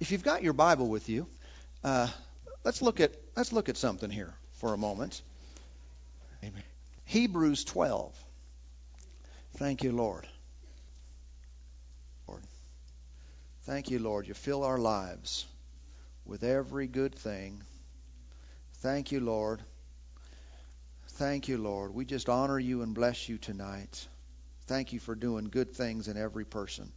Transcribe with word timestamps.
if 0.00 0.12
you've 0.12 0.22
got 0.22 0.42
your 0.42 0.52
Bible 0.52 0.88
with 0.88 1.08
you, 1.08 1.26
uh, 1.84 2.08
let's 2.64 2.82
look 2.82 3.00
at 3.00 3.12
let's 3.36 3.52
look 3.52 3.68
at 3.68 3.76
something 3.76 4.10
here 4.10 4.34
for 4.54 4.74
a 4.74 4.78
moment. 4.78 5.22
Amen. 6.42 6.62
Hebrews 7.04 7.64
12. 7.64 8.14
Thank 9.54 9.82
you, 9.82 9.92
Lord. 9.92 10.26
Lord. 12.28 12.42
Thank 13.62 13.90
you, 13.90 13.98
Lord. 13.98 14.28
You 14.28 14.34
fill 14.34 14.62
our 14.62 14.78
lives 14.78 15.46
with 16.24 16.44
every 16.44 16.86
good 16.86 17.14
thing. 17.14 17.62
Thank 18.74 19.10
you, 19.10 19.20
Lord. 19.20 19.62
Thank 21.12 21.48
you, 21.48 21.58
Lord. 21.58 21.92
We 21.94 22.04
just 22.04 22.28
honor 22.28 22.58
you 22.58 22.82
and 22.82 22.94
bless 22.94 23.28
you 23.28 23.38
tonight. 23.38 24.06
Thank 24.66 24.92
you 24.92 25.00
for 25.00 25.14
doing 25.16 25.46
good 25.46 25.74
things 25.74 26.06
in 26.06 26.16
every 26.16 26.44
person. 26.44 26.92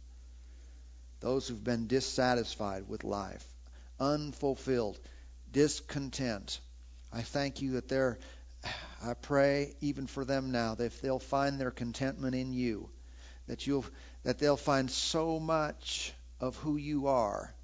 Those 1.22 1.46
who've 1.46 1.62
been 1.62 1.86
dissatisfied 1.86 2.88
with 2.88 3.04
life, 3.04 3.46
unfulfilled, 4.00 4.98
discontent. 5.52 6.58
I 7.12 7.22
thank 7.22 7.62
you 7.62 7.72
that 7.72 7.88
they're, 7.88 8.18
I 9.04 9.14
pray 9.14 9.76
even 9.80 10.08
for 10.08 10.24
them 10.24 10.50
now, 10.50 10.74
that 10.74 10.84
if 10.84 11.00
they'll 11.00 11.20
find 11.20 11.60
their 11.60 11.70
contentment 11.70 12.34
in 12.34 12.52
you, 12.52 12.90
that 13.46 13.68
you'll, 13.68 13.84
that 14.24 14.40
they'll 14.40 14.56
find 14.56 14.90
so 14.90 15.38
much 15.38 16.12
of 16.40 16.56
who 16.56 16.76
you 16.76 17.06
are 17.06 17.54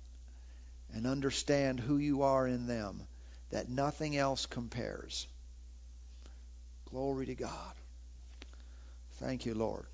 and 0.94 1.04
understand 1.04 1.80
who 1.80 1.98
you 1.98 2.22
are 2.22 2.46
in 2.46 2.68
them 2.68 3.02
that 3.50 3.68
nothing 3.68 4.16
else 4.16 4.46
compares. 4.46 5.26
Glory 6.90 7.26
to 7.26 7.34
God. 7.34 7.74
Thank 9.14 9.46
you, 9.46 9.54
Lord. 9.54 9.86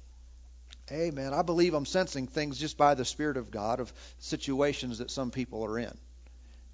Amen. 0.91 1.33
I 1.33 1.43
believe 1.43 1.73
I'm 1.73 1.87
sensing 1.87 2.27
things 2.27 2.59
just 2.59 2.77
by 2.77 2.95
the 2.95 3.05
Spirit 3.05 3.39
of 3.39 3.51
God 3.51 3.81
of 3.81 3.93
situations 4.19 4.99
that 4.99 5.11
some 5.11 5.31
people 5.31 5.65
are 5.65 5.79
in. 5.79 5.97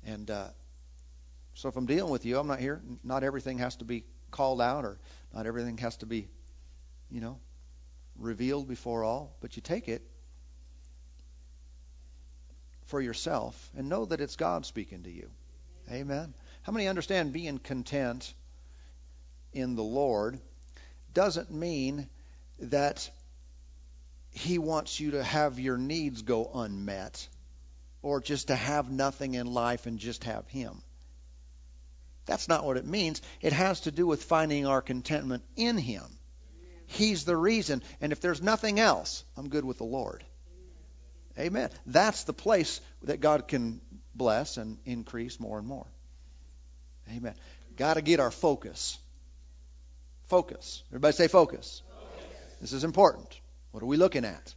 And 0.05 0.31
uh, 0.31 0.49
so 1.55 1.69
if 1.69 1.77
I'm 1.77 1.87
dealing 1.87 2.11
with 2.11 2.25
you, 2.25 2.39
I'm 2.39 2.49
not 2.49 2.59
here. 2.59 2.81
Not 3.05 3.23
everything 3.23 3.59
has 3.59 3.77
to 3.77 3.85
be 3.85 4.05
called 4.33 4.61
out 4.61 4.85
or 4.85 4.99
not 5.33 5.47
everything 5.47 5.79
has 5.79 5.97
to 5.99 6.07
be, 6.07 6.29
you 7.09 7.21
know, 7.21 7.39
revealed 8.19 8.67
before 8.67 9.05
all. 9.05 9.37
But 9.41 9.55
you 9.55 9.63
take 9.63 9.89
it 9.89 10.03
for 12.87 13.01
yourself 13.01 13.71
and 13.77 13.89
know 13.89 14.05
that 14.07 14.21
it's 14.21 14.35
God 14.35 14.67
speaking 14.67 15.05
to 15.05 15.11
you. 15.11 15.31
Amen. 15.91 16.35
How 16.63 16.73
many 16.73 16.89
understand 16.89 17.33
being 17.33 17.59
content 17.59 18.35
in 19.53 19.77
the 19.77 19.85
Lord 19.85 20.41
doesn't 21.15 21.53
mean 21.53 22.09
that 22.59 23.09
He 24.33 24.59
wants 24.59 25.01
you 25.01 25.13
to 25.13 25.25
have 25.25 25.59
your 25.59 25.77
needs 25.77 26.23
go 26.23 26.51
unmet 26.55 27.29
or 28.03 28.21
just 28.21 28.49
to 28.49 28.57
have 28.57 28.91
nothing 28.91 29.35
in 29.35 29.47
life 29.47 29.87
and 29.87 29.99
just 29.99 30.25
have 30.25 30.47
Him. 30.49 30.83
That's 32.27 32.49
not 32.49 32.65
what 32.65 32.77
it 32.77 32.87
means. 32.87 33.23
It 33.41 33.53
has 33.53 33.81
to 33.83 33.91
do 33.91 34.07
with 34.07 34.23
finding 34.23 34.67
our 34.67 34.83
contentment 34.83 35.43
in 35.57 35.77
Him. 35.77 36.05
He's 36.87 37.25
the 37.25 37.37
reason. 37.37 37.83
And 38.01 38.13
if 38.13 38.21
there's 38.21 38.43
nothing 38.43 38.81
else, 38.81 39.25
I'm 39.37 39.49
good 39.49 39.65
with 39.65 39.79
the 39.79 39.85
Lord. 39.85 40.25
Amen. 41.39 41.71
That's 41.87 42.25
the 42.25 42.33
place 42.33 42.81
that 43.03 43.21
God 43.21 43.49
can 43.49 43.81
bless 44.15 44.57
and 44.57 44.79
increase 44.85 45.41
more 45.41 45.59
and 45.59 45.67
more. 45.67 45.87
Amen. 47.11 47.35
Got 47.77 47.95
to 47.95 48.03
get 48.03 48.21
our 48.21 48.31
focus. 48.31 48.99
Focus. 50.25 50.83
Everybody 50.91 51.15
say 51.15 51.29
focus. 51.29 51.83
focus. 51.89 52.27
This 52.61 52.73
is 52.73 52.85
important. 52.85 53.40
What 53.71 53.83
are 53.83 53.87
we 53.87 53.97
looking 53.97 54.25
at? 54.25 54.55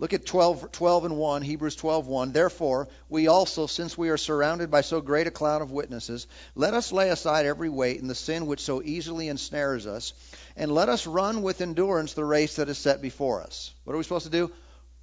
Look 0.00 0.12
at 0.12 0.26
12, 0.26 0.70
12 0.70 1.04
and 1.06 1.16
1, 1.16 1.42
Hebrews 1.42 1.74
12, 1.74 2.06
1. 2.06 2.32
Therefore, 2.32 2.88
we 3.08 3.26
also, 3.26 3.66
since 3.66 3.98
we 3.98 4.10
are 4.10 4.16
surrounded 4.16 4.70
by 4.70 4.82
so 4.82 5.00
great 5.00 5.26
a 5.26 5.32
cloud 5.32 5.60
of 5.60 5.72
witnesses, 5.72 6.28
let 6.54 6.72
us 6.72 6.92
lay 6.92 7.10
aside 7.10 7.46
every 7.46 7.68
weight 7.68 8.00
and 8.00 8.08
the 8.08 8.14
sin 8.14 8.46
which 8.46 8.60
so 8.60 8.80
easily 8.80 9.28
ensnares 9.28 9.88
us, 9.88 10.12
and 10.56 10.70
let 10.70 10.88
us 10.88 11.08
run 11.08 11.42
with 11.42 11.60
endurance 11.60 12.12
the 12.14 12.24
race 12.24 12.56
that 12.56 12.68
is 12.68 12.78
set 12.78 13.02
before 13.02 13.42
us. 13.42 13.72
What 13.82 13.94
are 13.94 13.96
we 13.96 14.04
supposed 14.04 14.26
to 14.26 14.30
do? 14.30 14.52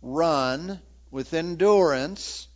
Run 0.01 0.79
with 1.11 1.33
endurance 1.33 2.47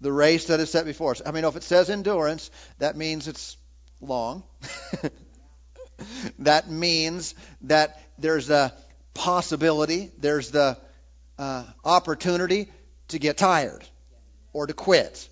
the 0.00 0.12
race 0.12 0.46
that 0.46 0.58
is 0.58 0.70
set 0.70 0.84
before 0.84 1.12
us. 1.12 1.22
I 1.24 1.30
mean, 1.30 1.44
if 1.44 1.54
it 1.54 1.62
says 1.62 1.90
endurance, 1.90 2.50
that 2.78 2.96
means 2.96 3.28
it's 3.28 3.56
long. 4.00 4.42
that 6.40 6.68
means 6.68 7.36
that 7.62 8.00
there's 8.18 8.50
a 8.50 8.72
possibility, 9.18 10.10
there's 10.18 10.50
the 10.50 10.78
uh, 11.38 11.64
opportunity 11.84 12.68
to 13.08 13.18
get 13.18 13.36
tired 13.36 13.84
or 14.52 14.66
to 14.66 14.72
quit. 14.72 15.28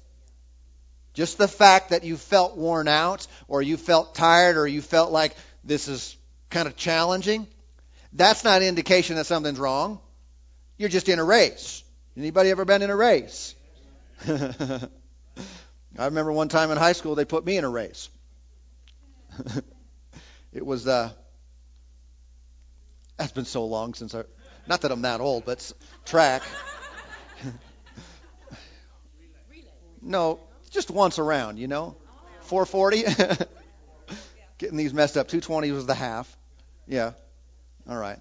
Just 1.15 1.39
the 1.39 1.49
fact 1.49 1.91
that 1.91 2.05
you 2.05 2.17
felt 2.17 2.57
worn 2.57 2.89
out 2.89 3.27
or 3.49 3.63
you 3.63 3.77
felt 3.77 4.15
tired 4.15 4.57
or 4.57 4.67
you 4.67 4.83
felt 4.83 5.13
like 5.13 5.35
this 5.65 5.89
is 5.89 6.17
kind 6.51 6.69
of 6.69 6.77
challenging, 6.77 7.47
that's 8.13 8.45
not 8.45 8.61
an 8.61 8.69
indication 8.69 9.17
that 9.17 9.27
something's 9.27 9.59
wrong. 9.59 10.01
You're 10.77 10.91
just 10.91 11.09
in 11.09 11.19
a 11.19 11.25
race. 11.25 11.83
Anybody 12.17 12.51
ever 12.51 12.65
been 12.65 12.83
in 12.83 12.91
a 12.91 12.97
race? 12.97 13.55
I 14.29 14.89
remember 15.97 16.33
one 16.33 16.49
time 16.49 16.71
in 16.71 16.77
high 16.77 16.93
school 16.93 17.15
they 17.15 17.25
put 17.25 17.47
me 17.47 17.57
in 17.57 17.65
a 17.65 17.71
race. 17.71 18.11
It 20.57 20.65
was 20.65 20.87
uh, 20.87 21.11
that's 23.17 23.33
been 23.33 23.45
so 23.45 23.65
long 23.67 23.95
since 23.95 24.15
I. 24.15 24.25
Not 24.67 24.83
that 24.83 24.91
I'm 24.91 25.03
that 25.03 25.21
old, 25.21 25.45
but 25.45 25.73
track. 26.05 26.43
no, 30.03 30.41
just 30.71 30.91
once 30.91 31.19
around, 31.19 31.59
you 31.59 31.69
know. 31.69 31.97
440. 32.43 33.05
Getting 34.59 34.77
these 34.77 34.93
messed 34.95 35.17
up. 35.17 35.29
220 35.29 35.71
was 35.73 35.87
the 35.87 35.95
half. 35.95 36.37
Yeah. 36.87 37.13
All 37.89 37.97
right. 37.97 38.19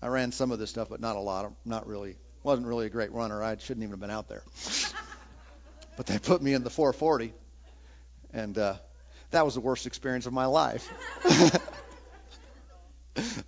I 0.00 0.08
ran 0.08 0.32
some 0.32 0.50
of 0.50 0.58
this 0.58 0.70
stuff, 0.70 0.88
but 0.88 1.00
not 1.00 1.16
a 1.16 1.20
lot. 1.20 1.44
I'm 1.44 1.56
not 1.64 1.86
really. 1.86 2.16
Wasn't 2.42 2.66
really 2.66 2.86
a 2.86 2.90
great 2.90 3.12
runner. 3.12 3.42
I 3.42 3.56
shouldn't 3.56 3.84
even 3.84 3.92
have 3.92 4.00
been 4.00 4.10
out 4.10 4.28
there. 4.28 4.42
but 5.96 6.06
they 6.06 6.18
put 6.18 6.42
me 6.42 6.54
in 6.54 6.64
the 6.64 6.70
440, 6.70 7.32
and 8.32 8.58
uh, 8.58 8.74
that 9.30 9.44
was 9.44 9.54
the 9.54 9.60
worst 9.60 9.86
experience 9.86 10.26
of 10.26 10.32
my 10.32 10.46
life. 10.46 10.88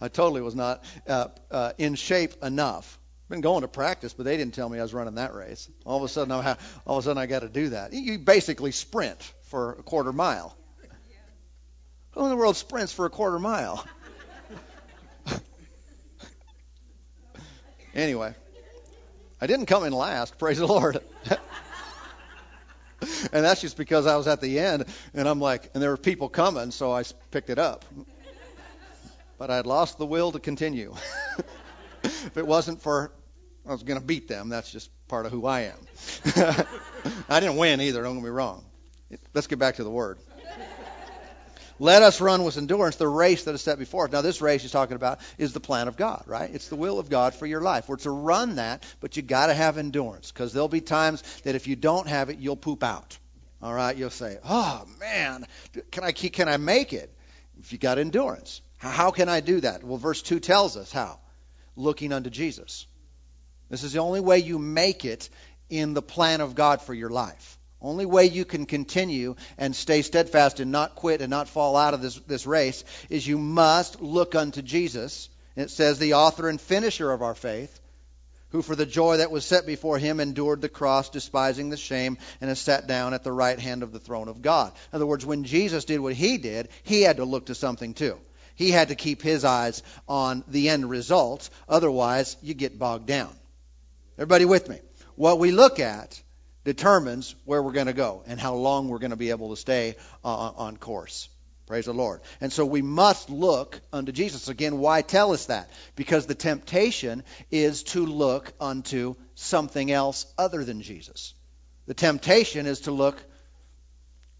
I 0.00 0.08
totally 0.08 0.40
was 0.42 0.54
not 0.54 0.84
uh, 1.06 1.28
uh, 1.50 1.72
in 1.78 1.94
shape 1.94 2.34
enough. 2.42 2.98
Been 3.28 3.40
going 3.40 3.62
to 3.62 3.68
practice, 3.68 4.12
but 4.12 4.24
they 4.24 4.36
didn't 4.36 4.54
tell 4.54 4.68
me 4.68 4.78
I 4.78 4.82
was 4.82 4.92
running 4.92 5.14
that 5.14 5.34
race. 5.34 5.68
All 5.86 5.96
of 5.96 6.02
a 6.02 6.08
sudden, 6.08 6.30
I 6.30 6.56
all 6.86 6.98
of 6.98 7.04
a 7.04 7.06
sudden 7.06 7.20
I 7.20 7.26
got 7.26 7.40
to 7.40 7.48
do 7.48 7.70
that. 7.70 7.92
You 7.92 8.18
basically 8.18 8.70
sprint 8.70 9.20
for 9.44 9.72
a 9.72 9.82
quarter 9.82 10.12
mile. 10.12 10.56
Who 12.12 12.24
in 12.24 12.28
the 12.30 12.36
world 12.36 12.56
sprints 12.56 12.92
for 12.92 13.06
a 13.06 13.10
quarter 13.10 13.38
mile? 13.38 13.84
anyway, 17.94 18.34
I 19.40 19.46
didn't 19.46 19.66
come 19.66 19.84
in 19.84 19.92
last. 19.92 20.38
Praise 20.38 20.58
the 20.58 20.66
Lord. 20.66 21.00
and 23.32 23.44
that's 23.44 23.60
just 23.60 23.76
because 23.76 24.06
I 24.06 24.16
was 24.16 24.28
at 24.28 24.40
the 24.40 24.60
end, 24.60 24.84
and 25.12 25.28
I'm 25.28 25.40
like, 25.40 25.70
and 25.74 25.82
there 25.82 25.90
were 25.90 25.96
people 25.96 26.28
coming, 26.28 26.70
so 26.70 26.92
I 26.92 27.02
picked 27.30 27.50
it 27.50 27.58
up. 27.58 27.84
But 29.44 29.50
I 29.50 29.56
had 29.56 29.66
lost 29.66 29.98
the 29.98 30.06
will 30.06 30.32
to 30.32 30.40
continue. 30.40 30.94
if 32.02 32.34
it 32.38 32.46
wasn't 32.46 32.80
for 32.80 33.12
I 33.68 33.72
was 33.72 33.82
going 33.82 34.00
to 34.00 34.06
beat 34.06 34.26
them, 34.26 34.48
that's 34.48 34.72
just 34.72 34.88
part 35.06 35.26
of 35.26 35.32
who 35.32 35.44
I 35.44 35.64
am. 35.64 35.76
I 37.28 37.40
didn't 37.40 37.58
win 37.58 37.82
either. 37.82 38.02
Don't 38.02 38.14
get 38.14 38.24
me 38.24 38.30
wrong. 38.30 38.64
Let's 39.34 39.46
get 39.46 39.58
back 39.58 39.74
to 39.74 39.84
the 39.84 39.90
word. 39.90 40.16
Let 41.78 42.02
us 42.02 42.22
run 42.22 42.44
with 42.44 42.56
endurance 42.56 42.96
the 42.96 43.06
race 43.06 43.44
that 43.44 43.54
is 43.54 43.60
set 43.60 43.78
before 43.78 44.06
us. 44.06 44.12
Now, 44.12 44.22
this 44.22 44.40
race 44.40 44.62
he's 44.62 44.70
talking 44.70 44.96
about 44.96 45.20
is 45.36 45.52
the 45.52 45.60
plan 45.60 45.88
of 45.88 45.98
God, 45.98 46.24
right? 46.26 46.48
It's 46.50 46.68
the 46.68 46.76
will 46.76 46.98
of 46.98 47.10
God 47.10 47.34
for 47.34 47.44
your 47.44 47.60
life. 47.60 47.86
We're 47.86 47.96
to 47.96 48.10
run 48.10 48.56
that, 48.56 48.82
but 49.00 49.14
you 49.18 49.22
got 49.22 49.48
to 49.48 49.54
have 49.54 49.76
endurance 49.76 50.32
because 50.32 50.54
there'll 50.54 50.68
be 50.68 50.80
times 50.80 51.20
that 51.42 51.54
if 51.54 51.66
you 51.66 51.76
don't 51.76 52.08
have 52.08 52.30
it, 52.30 52.38
you'll 52.38 52.56
poop 52.56 52.82
out. 52.82 53.18
All 53.60 53.74
right, 53.74 53.94
you'll 53.94 54.08
say, 54.08 54.38
"Oh 54.42 54.86
man, 54.98 55.44
can 55.90 56.02
I 56.02 56.12
can 56.12 56.48
I 56.48 56.56
make 56.56 56.94
it?" 56.94 57.14
If 57.60 57.72
you 57.72 57.78
got 57.78 57.98
endurance, 57.98 58.62
how 58.90 59.10
can 59.10 59.28
I 59.28 59.40
do 59.40 59.60
that? 59.60 59.84
Well, 59.84 59.98
verse 59.98 60.22
two 60.22 60.40
tells 60.40 60.76
us 60.76 60.92
how. 60.92 61.18
Looking 61.76 62.12
unto 62.12 62.30
Jesus. 62.30 62.86
This 63.70 63.82
is 63.82 63.92
the 63.92 64.00
only 64.00 64.20
way 64.20 64.38
you 64.38 64.58
make 64.58 65.04
it 65.04 65.28
in 65.70 65.94
the 65.94 66.02
plan 66.02 66.40
of 66.40 66.54
God 66.54 66.82
for 66.82 66.94
your 66.94 67.10
life. 67.10 67.58
Only 67.80 68.06
way 68.06 68.26
you 68.26 68.44
can 68.44 68.64
continue 68.64 69.36
and 69.58 69.76
stay 69.76 70.02
steadfast 70.02 70.60
and 70.60 70.72
not 70.72 70.94
quit 70.94 71.20
and 71.20 71.30
not 71.30 71.48
fall 71.48 71.76
out 71.76 71.92
of 71.92 72.00
this, 72.00 72.16
this 72.20 72.46
race 72.46 72.84
is 73.10 73.26
you 73.26 73.38
must 73.38 74.00
look 74.00 74.34
unto 74.34 74.62
Jesus. 74.62 75.28
It 75.56 75.70
says, 75.70 75.98
the 75.98 76.14
author 76.14 76.48
and 76.48 76.60
finisher 76.60 77.12
of 77.12 77.22
our 77.22 77.34
faith, 77.34 77.80
who 78.50 78.62
for 78.62 78.76
the 78.76 78.86
joy 78.86 79.18
that 79.18 79.30
was 79.30 79.44
set 79.44 79.66
before 79.66 79.98
him 79.98 80.20
endured 80.20 80.62
the 80.62 80.68
cross, 80.68 81.10
despising 81.10 81.70
the 81.70 81.76
shame, 81.76 82.16
and 82.40 82.48
has 82.48 82.60
sat 82.60 82.86
down 82.86 83.12
at 83.12 83.24
the 83.24 83.32
right 83.32 83.58
hand 83.58 83.82
of 83.82 83.92
the 83.92 83.98
throne 83.98 84.28
of 84.28 84.42
God. 84.42 84.72
In 84.92 84.96
other 84.96 85.06
words, 85.06 85.26
when 85.26 85.44
Jesus 85.44 85.84
did 85.84 86.00
what 86.00 86.14
he 86.14 86.38
did, 86.38 86.68
he 86.84 87.02
had 87.02 87.16
to 87.16 87.24
look 87.24 87.46
to 87.46 87.54
something 87.54 87.94
too. 87.94 88.16
He 88.54 88.70
had 88.70 88.88
to 88.88 88.94
keep 88.94 89.22
his 89.22 89.44
eyes 89.44 89.82
on 90.08 90.44
the 90.48 90.68
end 90.68 90.88
result. 90.88 91.50
Otherwise, 91.68 92.36
you 92.42 92.54
get 92.54 92.78
bogged 92.78 93.06
down. 93.06 93.34
Everybody 94.16 94.44
with 94.44 94.68
me? 94.68 94.78
What 95.16 95.38
we 95.38 95.50
look 95.50 95.80
at 95.80 96.20
determines 96.64 97.34
where 97.44 97.62
we're 97.62 97.72
going 97.72 97.86
to 97.86 97.92
go 97.92 98.22
and 98.26 98.40
how 98.40 98.54
long 98.54 98.88
we're 98.88 98.98
going 98.98 99.10
to 99.10 99.16
be 99.16 99.30
able 99.30 99.50
to 99.50 99.56
stay 99.56 99.96
uh, 100.24 100.52
on 100.56 100.76
course. 100.76 101.28
Praise 101.66 101.86
the 101.86 101.94
Lord. 101.94 102.20
And 102.40 102.52
so 102.52 102.66
we 102.66 102.82
must 102.82 103.30
look 103.30 103.80
unto 103.92 104.12
Jesus. 104.12 104.48
Again, 104.48 104.78
why 104.78 105.02
tell 105.02 105.32
us 105.32 105.46
that? 105.46 105.70
Because 105.96 106.26
the 106.26 106.34
temptation 106.34 107.22
is 107.50 107.84
to 107.84 108.04
look 108.04 108.52
unto 108.60 109.14
something 109.34 109.90
else 109.90 110.26
other 110.36 110.62
than 110.62 110.82
Jesus. 110.82 111.34
The 111.86 111.94
temptation 111.94 112.66
is 112.66 112.80
to 112.80 112.90
look 112.90 113.22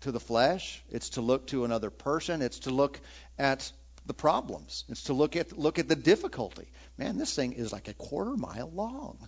to 0.00 0.12
the 0.12 0.20
flesh, 0.20 0.82
it's 0.90 1.10
to 1.10 1.22
look 1.22 1.46
to 1.46 1.64
another 1.64 1.88
person, 1.88 2.42
it's 2.42 2.60
to 2.60 2.70
look 2.70 3.00
at 3.38 3.72
the 4.06 4.14
problems. 4.14 4.84
It's 4.88 5.04
to 5.04 5.12
look 5.12 5.36
at 5.36 5.56
look 5.58 5.78
at 5.78 5.88
the 5.88 5.96
difficulty. 5.96 6.70
Man, 6.98 7.18
this 7.18 7.34
thing 7.34 7.52
is 7.52 7.72
like 7.72 7.88
a 7.88 7.94
quarter 7.94 8.36
mile 8.36 8.70
long. 8.72 9.18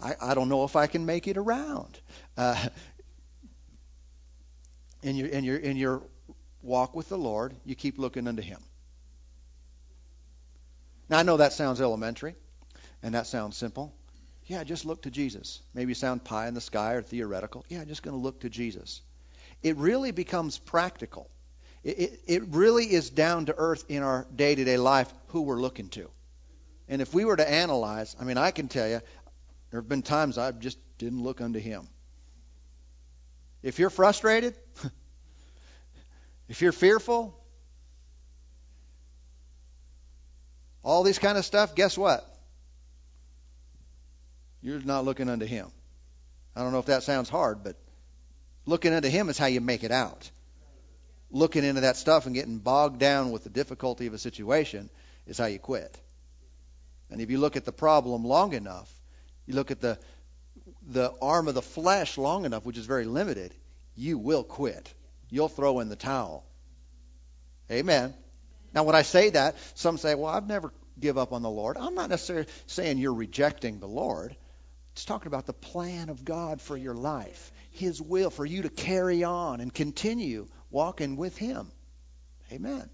I, 0.00 0.14
I 0.20 0.34
don't 0.34 0.48
know 0.48 0.64
if 0.64 0.76
I 0.76 0.86
can 0.86 1.06
make 1.06 1.28
it 1.28 1.36
around. 1.36 1.98
Uh, 2.36 2.68
in 5.02 5.16
your 5.16 5.28
in 5.28 5.44
your 5.44 5.56
in 5.56 5.76
your 5.76 6.02
walk 6.62 6.94
with 6.94 7.08
the 7.08 7.18
Lord, 7.18 7.54
you 7.64 7.74
keep 7.74 7.98
looking 7.98 8.28
unto 8.28 8.42
Him. 8.42 8.60
Now, 11.08 11.18
I 11.18 11.22
know 11.24 11.38
that 11.38 11.52
sounds 11.52 11.80
elementary 11.80 12.36
and 13.02 13.14
that 13.14 13.26
sounds 13.26 13.56
simple. 13.56 13.92
Yeah, 14.46 14.64
just 14.64 14.84
look 14.84 15.02
to 15.02 15.10
Jesus. 15.10 15.60
Maybe 15.74 15.94
sound 15.94 16.24
pie 16.24 16.48
in 16.48 16.54
the 16.54 16.60
sky 16.60 16.94
or 16.94 17.02
theoretical. 17.02 17.64
Yeah, 17.68 17.84
just 17.84 18.02
going 18.02 18.16
to 18.16 18.22
look 18.22 18.40
to 18.40 18.50
Jesus. 18.50 19.00
It 19.62 19.76
really 19.76 20.12
becomes 20.12 20.58
practical. 20.58 21.30
It, 21.82 22.20
it, 22.26 22.42
really 22.48 22.92
is 22.92 23.08
down 23.08 23.46
to 23.46 23.54
earth 23.56 23.84
in 23.88 24.02
our 24.02 24.26
day 24.34 24.54
to 24.54 24.64
day 24.64 24.76
life 24.76 25.10
who 25.28 25.42
we're 25.42 25.60
looking 25.60 25.88
to. 25.90 26.10
And 26.88 27.00
if 27.00 27.14
we 27.14 27.24
were 27.24 27.36
to 27.36 27.50
analyze, 27.50 28.14
I 28.20 28.24
mean, 28.24 28.36
I 28.36 28.50
can 28.50 28.68
tell 28.68 28.86
you, 28.86 29.00
there 29.70 29.80
have 29.80 29.88
been 29.88 30.02
times 30.02 30.36
I 30.36 30.52
just 30.52 30.78
didn't 30.98 31.22
look 31.22 31.40
unto 31.40 31.58
Him. 31.58 31.88
If 33.62 33.78
you're 33.78 33.88
frustrated, 33.88 34.54
If 36.50 36.62
you're 36.62 36.72
fearful, 36.72 37.38
all 40.82 41.04
these 41.04 41.20
kind 41.20 41.38
of 41.38 41.44
stuff, 41.44 41.76
guess 41.76 41.96
what? 41.96 42.26
You're 44.60 44.80
not 44.80 45.04
looking 45.04 45.28
unto 45.28 45.46
Him. 45.46 45.68
I 46.56 46.62
don't 46.62 46.72
know 46.72 46.80
if 46.80 46.86
that 46.86 47.04
sounds 47.04 47.28
hard, 47.28 47.62
but 47.62 47.76
looking 48.66 48.92
unto 48.92 49.08
Him 49.08 49.28
is 49.28 49.38
how 49.38 49.46
you 49.46 49.60
make 49.60 49.84
it 49.84 49.92
out. 49.92 50.28
Looking 51.30 51.64
into 51.64 51.82
that 51.82 51.96
stuff 51.96 52.26
and 52.26 52.34
getting 52.34 52.58
bogged 52.58 52.98
down 52.98 53.30
with 53.30 53.44
the 53.44 53.50
difficulty 53.50 54.06
of 54.06 54.14
a 54.14 54.18
situation 54.18 54.90
is 55.26 55.38
how 55.38 55.46
you 55.46 55.58
quit. 55.58 55.98
And 57.10 57.20
if 57.20 57.30
you 57.30 57.38
look 57.38 57.56
at 57.56 57.64
the 57.64 57.72
problem 57.72 58.24
long 58.24 58.52
enough, 58.52 58.92
you 59.46 59.54
look 59.54 59.70
at 59.70 59.80
the 59.80 59.98
the 60.88 61.12
arm 61.20 61.46
of 61.46 61.54
the 61.54 61.62
flesh 61.62 62.18
long 62.18 62.44
enough, 62.44 62.64
which 62.64 62.78
is 62.78 62.86
very 62.86 63.04
limited, 63.04 63.54
you 63.96 64.18
will 64.18 64.44
quit 64.44 64.92
you'll 65.30 65.48
throw 65.48 65.80
in 65.80 65.88
the 65.88 65.96
towel. 65.96 66.44
Amen. 67.70 68.12
Now, 68.74 68.84
when 68.84 68.94
I 68.94 69.02
say 69.02 69.30
that, 69.30 69.56
some 69.74 69.96
say, 69.96 70.14
well, 70.14 70.32
I've 70.32 70.46
never 70.46 70.72
give 70.98 71.16
up 71.16 71.32
on 71.32 71.42
the 71.42 71.50
Lord. 71.50 71.76
I'm 71.78 71.94
not 71.94 72.10
necessarily 72.10 72.46
saying 72.66 72.98
you're 72.98 73.14
rejecting 73.14 73.78
the 73.78 73.88
Lord. 73.88 74.36
It's 74.92 75.04
talking 75.04 75.28
about 75.28 75.46
the 75.46 75.52
plan 75.52 76.08
of 76.08 76.24
God 76.24 76.60
for 76.60 76.76
your 76.76 76.94
life, 76.94 77.52
His 77.70 78.02
will 78.02 78.30
for 78.30 78.44
you 78.44 78.62
to 78.62 78.68
carry 78.68 79.24
on 79.24 79.60
and 79.60 79.72
continue 79.72 80.48
walking 80.70 81.16
with 81.16 81.36
Him. 81.36 81.70
Amen. 82.52 82.88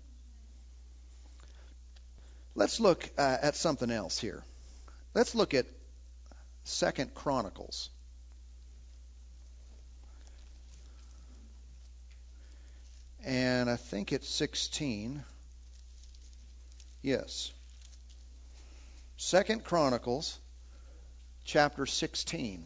Let's 2.54 2.80
look 2.80 3.08
uh, 3.18 3.36
at 3.42 3.56
something 3.56 3.90
else 3.90 4.18
here. 4.18 4.42
Let's 5.14 5.34
look 5.34 5.54
at 5.54 5.66
Second 6.64 7.14
Chronicles. 7.14 7.90
and 13.26 13.68
I 13.68 13.74
think 13.74 14.12
it's 14.12 14.28
16. 14.28 15.22
Yes. 17.02 17.52
Second 19.16 19.64
Chronicles 19.64 20.38
chapter 21.44 21.86
16. 21.86 22.64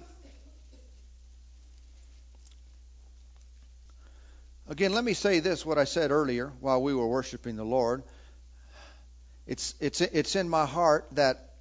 Again, 4.70 4.92
let 4.92 5.02
me 5.02 5.14
say 5.14 5.40
this 5.40 5.66
what 5.66 5.78
I 5.78 5.84
said 5.84 6.12
earlier 6.12 6.52
while 6.60 6.80
we 6.80 6.94
were 6.94 7.08
worshiping 7.08 7.56
the 7.56 7.64
Lord. 7.64 8.04
It's 9.44 9.74
it's 9.80 10.00
it's 10.00 10.36
in 10.36 10.48
my 10.48 10.64
heart 10.64 11.08
that 11.12 11.54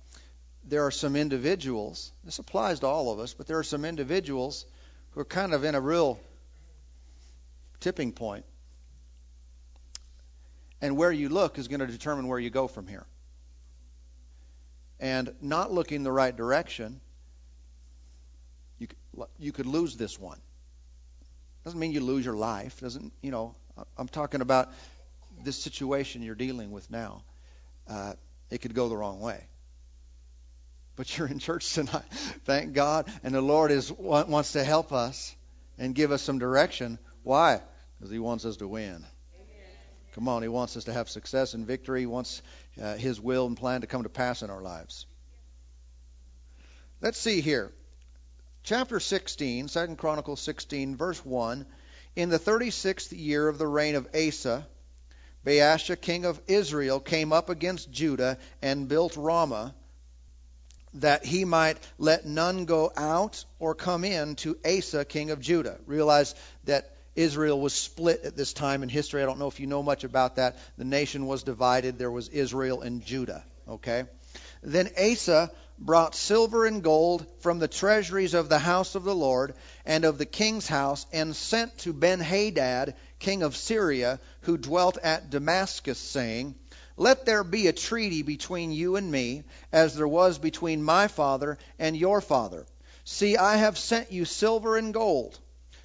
there 0.64 0.86
are 0.86 0.92
some 0.92 1.16
individuals, 1.16 2.12
this 2.24 2.38
applies 2.38 2.82
to 2.82 2.88
all 2.88 3.12
of 3.12 3.18
us, 3.18 3.34
but 3.34 3.48
there 3.48 3.58
are 3.58 3.64
some 3.64 3.84
individuals 3.84 4.64
who 5.12 5.22
are 5.22 5.26
kind 5.26 5.56
of 5.56 5.64
in 5.64 5.74
a 5.74 5.82
real 5.82 6.20
tipping 7.80 8.12
point. 8.12 8.46
And 10.80 10.96
where 10.96 11.12
you 11.12 11.30
look 11.30 11.58
is 11.58 11.68
going 11.68 11.80
to 11.80 11.88
determine 11.88 12.28
where 12.28 12.38
you 12.38 12.52
go 12.52 12.68
from 12.68 12.88
here. 12.88 13.08
And 15.00 15.34
not 15.42 15.72
looking 15.72 16.04
the 16.04 16.12
right 16.12 16.36
direction, 16.36 17.02
you 18.78 18.88
you 19.40 19.52
could 19.52 19.66
lose 19.66 19.98
this 19.98 20.20
one. 20.20 20.40
Doesn't 21.70 21.80
mean 21.80 21.92
you 21.92 22.02
lose 22.02 22.26
your 22.26 22.34
life. 22.34 22.82
Doesn't 22.82 23.14
you 23.22 23.30
know? 23.30 23.54
I'm 23.96 24.08
talking 24.08 24.42
about 24.42 24.74
this 25.44 25.56
situation 25.56 26.24
you're 26.24 26.34
dealing 26.34 26.72
with 26.72 26.90
now. 26.90 27.22
Uh, 27.88 28.14
it 28.50 28.58
could 28.58 28.74
go 28.74 28.90
the 28.90 28.98
wrong 28.98 29.20
way. 29.20 29.44
But 30.96 31.16
you're 31.18 31.28
in 31.28 31.38
church 31.38 31.72
tonight, 31.72 32.06
thank 32.46 32.74
God, 32.74 33.08
and 33.22 33.36
the 33.36 33.42
Lord 33.42 33.70
is 33.70 33.92
wants 33.92 34.54
to 34.54 34.64
help 34.64 34.92
us 34.92 35.36
and 35.78 35.94
give 35.94 36.12
us 36.12 36.24
some 36.24 36.40
direction. 36.40 36.98
Why? 37.22 37.62
Because 38.00 38.12
He 38.12 38.18
wants 38.18 38.46
us 38.46 38.58
to 38.58 38.68
win. 38.68 39.06
Come 40.16 40.28
on, 40.28 40.42
He 40.42 40.48
wants 40.48 40.76
us 40.76 40.86
to 40.86 40.94
have 40.94 41.08
success 41.08 41.54
and 41.54 41.68
victory. 41.68 42.00
He 42.00 42.08
wants 42.08 42.42
uh, 42.82 42.96
His 42.96 43.22
will 43.22 43.46
and 43.46 43.56
plan 43.56 43.82
to 43.82 43.88
come 43.88 44.02
to 44.02 44.10
pass 44.10 44.42
in 44.42 44.50
our 44.50 44.64
lives. 44.64 45.06
Let's 47.00 47.20
see 47.20 47.42
here. 47.42 47.72
Chapter 48.64 49.00
16, 49.00 49.68
2 49.68 49.96
Chronicles 49.96 50.42
16, 50.42 50.96
verse 50.96 51.24
1. 51.26 51.66
In 52.16 52.30
the 52.30 52.40
36th 52.40 53.18
year 53.18 53.48
of 53.48 53.58
the 53.58 53.68
reign 53.68 53.96
of 53.96 54.08
Asa, 54.14 54.68
Baasha, 55.46 56.00
king 56.00 56.26
of 56.26 56.40
Israel, 56.48 57.00
came 57.00 57.32
up 57.32 57.50
against 57.50 57.92
Judah 57.92 58.38
and 58.62 58.88
built 58.88 59.16
Ramah, 59.16 59.74
that 60.96 61.24
he 61.24 61.46
might 61.46 61.78
let 61.98 62.26
none 62.26 62.66
go 62.66 62.92
out 62.96 63.46
or 63.60 63.76
come 63.76 64.04
in 64.04 64.36
to 64.38 64.58
Asa, 64.66 65.06
king 65.06 65.32
of 65.32 65.40
Judah. 65.40 65.78
Realize 65.86 66.36
that 66.66 66.96
Israel 67.16 67.60
was 67.60 67.74
split 67.74 68.24
at 68.26 68.36
this 68.36 68.54
time 68.54 68.84
in 68.84 68.90
history. 68.90 69.22
I 69.22 69.26
don't 69.26 69.40
know 69.40 69.48
if 69.48 69.60
you 69.60 69.68
know 69.68 69.84
much 69.84 70.04
about 70.04 70.36
that. 70.36 70.58
The 70.78 70.86
nation 70.86 71.26
was 71.26 71.44
divided. 71.44 71.98
There 71.98 72.12
was 72.12 72.28
Israel 72.30 72.82
and 72.82 73.04
Judah. 73.06 73.44
Okay? 73.68 74.04
Then 74.62 74.90
Asa 74.98 75.52
brought 75.82 76.14
silver 76.14 76.66
and 76.66 76.84
gold 76.84 77.26
from 77.40 77.60
the 77.60 77.68
treasuries 77.68 78.34
of 78.34 78.50
the 78.50 78.60
house 78.60 78.96
of 78.96 79.04
the 79.04 79.16
Lord 79.16 79.54
and 79.86 80.04
of 80.04 80.18
the 80.18 80.26
king's 80.26 80.68
house, 80.68 81.06
and 81.14 81.36
sent 81.36 81.78
to 81.80 81.94
Benhadad, 81.94 82.96
king 83.18 83.44
of 83.44 83.56
Syria, 83.56 84.20
who 84.42 84.58
dwelt 84.58 84.98
at 84.98 85.30
Damascus, 85.30 85.98
saying, 85.98 86.56
Let 86.98 87.26
there 87.26 87.44
be 87.44 87.68
a 87.68 87.74
treaty 87.74 88.24
between 88.24 88.72
you 88.72 88.98
and 88.98 89.10
me, 89.10 89.44
as 89.72 89.96
there 89.96 90.08
was 90.08 90.38
between 90.38 90.84
my 90.84 91.08
father 91.08 91.58
and 91.80 91.96
your 91.96 92.20
father. 92.20 92.66
See, 93.06 93.38
I 93.38 93.56
have 93.56 93.78
sent 93.78 94.12
you 94.12 94.26
silver 94.26 94.76
and 94.78 94.94
gold. 94.94 95.40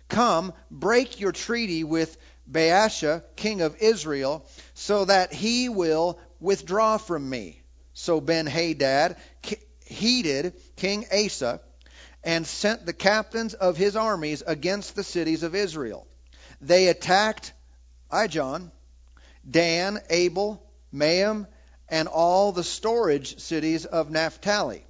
Come, 0.08 0.52
break 0.70 1.20
your 1.20 1.32
treaty 1.32 1.84
with 1.84 2.16
Baasha, 2.50 3.22
king 3.36 3.62
of 3.62 3.76
Israel, 3.80 4.44
so 4.74 5.04
that 5.04 5.32
he 5.32 5.68
will 5.68 6.18
withdraw 6.40 6.98
from 6.98 7.30
me. 7.30 7.62
So 7.94 8.20
Ben 8.20 8.46
Hadad 8.46 9.16
heeded 9.84 10.54
King 10.76 11.06
Asa 11.12 11.60
and 12.22 12.46
sent 12.46 12.86
the 12.86 12.92
captains 12.92 13.54
of 13.54 13.76
his 13.76 13.96
armies 13.96 14.42
against 14.46 14.96
the 14.96 15.04
cities 15.04 15.42
of 15.42 15.54
Israel. 15.54 16.06
They 16.60 16.88
attacked 16.88 17.52
Ijon, 18.10 18.70
Dan, 19.48 20.00
Abel, 20.08 20.64
Maim, 20.90 21.46
and 21.88 22.08
all 22.08 22.52
the 22.52 22.64
storage 22.64 23.40
cities 23.40 23.84
of 23.84 24.10
Naphtali. 24.10 24.86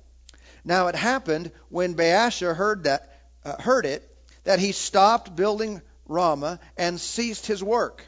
Now 0.65 0.87
it 0.87 0.95
happened 0.95 1.51
when 1.69 1.97
Baasha 1.97 2.55
heard 2.55 2.85
that 2.85 3.11
uh, 3.45 3.61
heard 3.61 3.85
it 3.85 4.09
that 4.45 4.59
he 4.59 4.73
stopped 4.73 5.35
building 5.37 5.83
Ramah 6.07 6.61
and 6.77 7.01
ceased 7.01 7.47
his 7.47 7.63
work. 7.63 8.07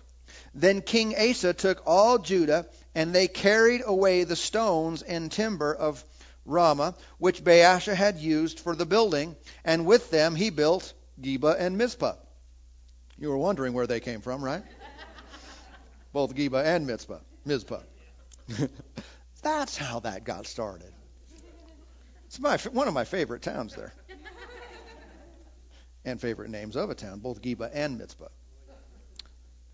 Then 0.55 0.81
King 0.81 1.15
Asa 1.19 1.53
took 1.53 1.83
all 1.87 2.19
Judah, 2.19 2.67
and 2.95 3.15
they 3.15 3.29
carried 3.29 3.83
away 3.85 4.25
the 4.25 4.37
stones 4.37 5.03
and 5.03 5.31
timber 5.31 5.75
of 5.75 6.03
Ramah, 6.47 6.95
which 7.19 7.45
Baasha 7.45 7.95
had 7.95 8.19
used 8.19 8.61
for 8.61 8.75
the 8.75 8.87
building, 8.87 9.37
and 9.65 9.85
with 9.85 10.11
them 10.11 10.35
he 10.35 10.51
built 10.51 10.95
Geba 11.21 11.57
and 11.59 11.77
Mizpah. 11.77 12.15
You 13.19 13.29
were 13.31 13.39
wondering 13.39 13.73
where 13.73 13.87
they 13.87 14.01
came 14.01 14.21
from, 14.21 14.43
right? 14.43 14.63
Both 16.13 16.35
Geba 16.35 16.65
and 16.65 16.87
Mizpah. 16.87 17.19
Mizpah. 17.45 17.83
That's 19.43 19.77
how 19.77 20.01
that 20.01 20.25
got 20.25 20.47
started. 20.47 20.93
It's 22.27 22.41
my 22.41 22.57
one 22.73 22.89
of 22.89 22.95
my 22.95 23.05
favorite 23.05 23.43
towns 23.43 23.75
there. 23.75 23.93
and 26.05 26.21
favorite 26.21 26.51
names 26.51 26.77
of 26.77 26.91
a 26.91 26.95
town, 26.95 27.19
both 27.19 27.43
Geba 27.43 27.71
and 27.73 27.99
Mitzpah. 27.99 28.29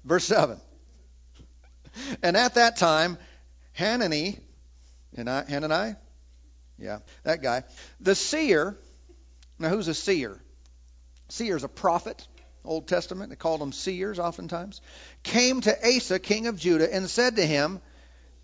Verse 0.05 0.25
7. 0.25 0.61
And 2.23 2.37
at 2.37 2.55
that 2.55 2.77
time, 2.77 3.19
Hanani, 3.75 4.39
and 5.17 5.29
I, 5.29 5.45
Hanani, 5.45 5.95
yeah, 6.83 6.99
that 7.23 7.43
guy, 7.43 7.63
the 8.01 8.15
seer. 8.15 8.77
Now, 9.59 9.69
who's 9.69 9.89
a 9.89 9.95
seer? 9.95 10.41
Seer 11.29 11.57
is 11.57 11.65
a 11.65 11.69
prophet. 11.69 12.27
Old 12.65 12.89
Testament, 12.89 13.31
they 13.31 13.37
called 13.37 13.61
them 13.61 13.73
seers 13.73 14.19
oftentimes, 14.19 14.81
came 15.23 15.61
to 15.63 15.97
Asa, 15.97 16.19
king 16.19 16.47
of 16.47 16.59
Judah, 16.59 16.93
and 16.93 17.09
said 17.09 17.37
to 17.37 17.47
him, 17.47 17.81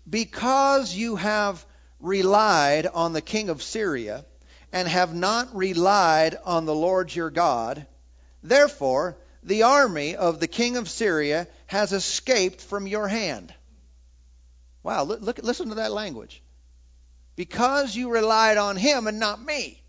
Because 0.09 0.93
you 0.93 1.15
have 1.15 1.65
relied 1.99 2.87
on 2.87 3.13
the 3.13 3.21
king 3.21 3.49
of 3.49 3.61
Syria, 3.61 4.25
and 4.71 4.87
have 4.87 5.13
not 5.13 5.55
relied 5.55 6.37
on 6.45 6.65
the 6.65 6.75
Lord 6.75 7.13
your 7.13 7.29
God, 7.29 7.85
therefore 8.43 9.17
the 9.43 9.63
army 9.63 10.15
of 10.15 10.39
the 10.39 10.47
king 10.47 10.77
of 10.77 10.89
Syria 10.89 11.47
has 11.67 11.93
escaped 11.93 12.61
from 12.61 12.87
your 12.87 13.07
hand. 13.07 13.53
Wow, 14.83 15.03
look, 15.03 15.39
listen 15.43 15.69
to 15.69 15.75
that 15.75 15.91
language. 15.91 16.41
Because 17.39 17.95
you 17.95 18.11
relied 18.11 18.57
on 18.57 18.75
him 18.75 19.07
and 19.07 19.17
not 19.17 19.41
me. 19.41 19.81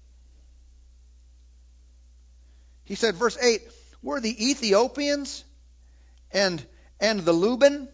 He 2.85 2.95
said, 2.95 3.17
verse 3.17 3.37
8, 3.43 3.61
were 4.03 4.21
the 4.21 4.51
Ethiopians 4.51 5.43
and, 6.31 6.65
and 7.01 7.19
the 7.19 7.33
Lubim 7.35 7.89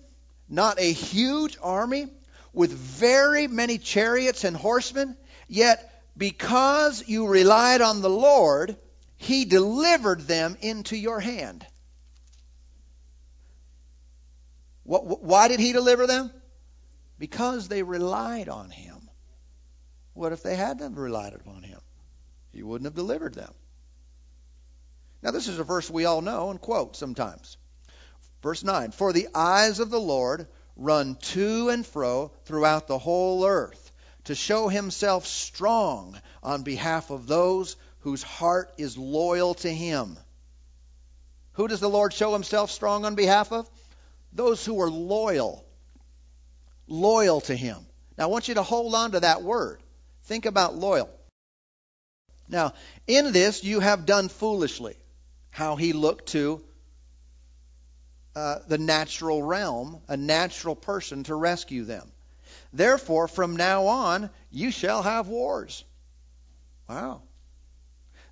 not 0.46 0.78
a 0.78 0.92
huge 0.92 1.56
army 1.62 2.08
with 2.52 2.70
very 2.70 3.46
many 3.46 3.78
chariots 3.78 4.44
and 4.44 4.54
horsemen? 4.54 5.16
Yet 5.48 5.90
because 6.18 7.08
you 7.08 7.26
relied 7.26 7.80
on 7.80 8.02
the 8.02 8.10
Lord, 8.10 8.76
he 9.16 9.46
delivered 9.46 10.20
them 10.20 10.58
into 10.60 10.98
your 10.98 11.18
hand. 11.18 11.66
Why 14.82 15.48
did 15.48 15.60
he 15.60 15.72
deliver 15.72 16.06
them? 16.06 16.30
Because 17.18 17.68
they 17.68 17.82
relied 17.82 18.50
on 18.50 18.68
him. 18.68 18.95
What 20.16 20.32
if 20.32 20.42
they 20.42 20.56
hadn't 20.56 20.94
relied 20.94 21.34
upon 21.34 21.62
him? 21.62 21.78
He 22.50 22.62
wouldn't 22.62 22.86
have 22.86 22.94
delivered 22.94 23.34
them. 23.34 23.52
Now, 25.22 25.30
this 25.30 25.46
is 25.46 25.58
a 25.58 25.64
verse 25.64 25.90
we 25.90 26.06
all 26.06 26.22
know 26.22 26.50
and 26.50 26.58
quote 26.58 26.96
sometimes. 26.96 27.58
Verse 28.42 28.64
9 28.64 28.92
For 28.92 29.12
the 29.12 29.28
eyes 29.34 29.78
of 29.78 29.90
the 29.90 30.00
Lord 30.00 30.48
run 30.74 31.16
to 31.16 31.68
and 31.68 31.86
fro 31.86 32.32
throughout 32.46 32.86
the 32.86 32.98
whole 32.98 33.44
earth 33.44 33.92
to 34.24 34.34
show 34.34 34.68
himself 34.68 35.26
strong 35.26 36.18
on 36.42 36.62
behalf 36.62 37.10
of 37.10 37.26
those 37.26 37.76
whose 38.00 38.22
heart 38.22 38.72
is 38.78 38.96
loyal 38.96 39.52
to 39.56 39.70
him. 39.70 40.18
Who 41.52 41.68
does 41.68 41.80
the 41.80 41.90
Lord 41.90 42.14
show 42.14 42.32
himself 42.32 42.70
strong 42.70 43.04
on 43.04 43.16
behalf 43.16 43.52
of? 43.52 43.68
Those 44.32 44.64
who 44.64 44.80
are 44.80 44.90
loyal. 44.90 45.66
Loyal 46.86 47.42
to 47.42 47.54
him. 47.54 47.84
Now, 48.16 48.24
I 48.24 48.28
want 48.28 48.48
you 48.48 48.54
to 48.54 48.62
hold 48.62 48.94
on 48.94 49.12
to 49.12 49.20
that 49.20 49.42
word. 49.42 49.82
Think 50.26 50.46
about 50.46 50.76
loyal. 50.76 51.08
Now, 52.48 52.74
in 53.06 53.32
this 53.32 53.64
you 53.64 53.80
have 53.80 54.06
done 54.06 54.28
foolishly 54.28 54.96
how 55.50 55.76
he 55.76 55.92
looked 55.92 56.28
to 56.28 56.62
uh, 58.34 58.58
the 58.68 58.78
natural 58.78 59.42
realm, 59.42 60.00
a 60.08 60.16
natural 60.16 60.76
person 60.76 61.24
to 61.24 61.34
rescue 61.34 61.84
them. 61.84 62.12
Therefore, 62.72 63.28
from 63.28 63.56
now 63.56 63.86
on, 63.86 64.30
you 64.50 64.70
shall 64.70 65.02
have 65.02 65.28
wars. 65.28 65.84
Wow. 66.88 67.22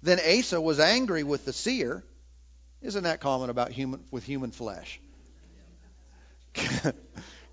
Then 0.02 0.20
Asa 0.20 0.60
was 0.60 0.78
angry 0.78 1.22
with 1.22 1.44
the 1.44 1.52
seer. 1.52 2.04
Isn't 2.82 3.04
that 3.04 3.20
common 3.20 3.48
about 3.50 3.72
human 3.72 4.04
with 4.10 4.24
human 4.24 4.50
flesh? 4.50 5.00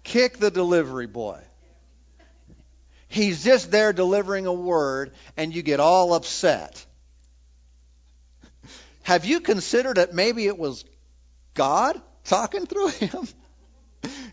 Kick 0.04 0.38
the 0.38 0.52
delivery 0.52 1.08
boy. 1.08 1.40
He's 3.12 3.44
just 3.44 3.72
there 3.72 3.92
delivering 3.92 4.46
a 4.46 4.54
word, 4.54 5.12
and 5.36 5.54
you 5.54 5.64
get 5.64 5.82
all 5.82 6.14
upset. 6.14 6.86
Have 9.04 9.26
you 9.26 9.42
considered 9.42 9.98
that 9.98 10.14
maybe 10.14 10.48
it 10.48 10.58
was 10.58 10.86
God 11.54 12.02
talking 12.24 12.66
through 12.66 12.88
him? 12.88 13.28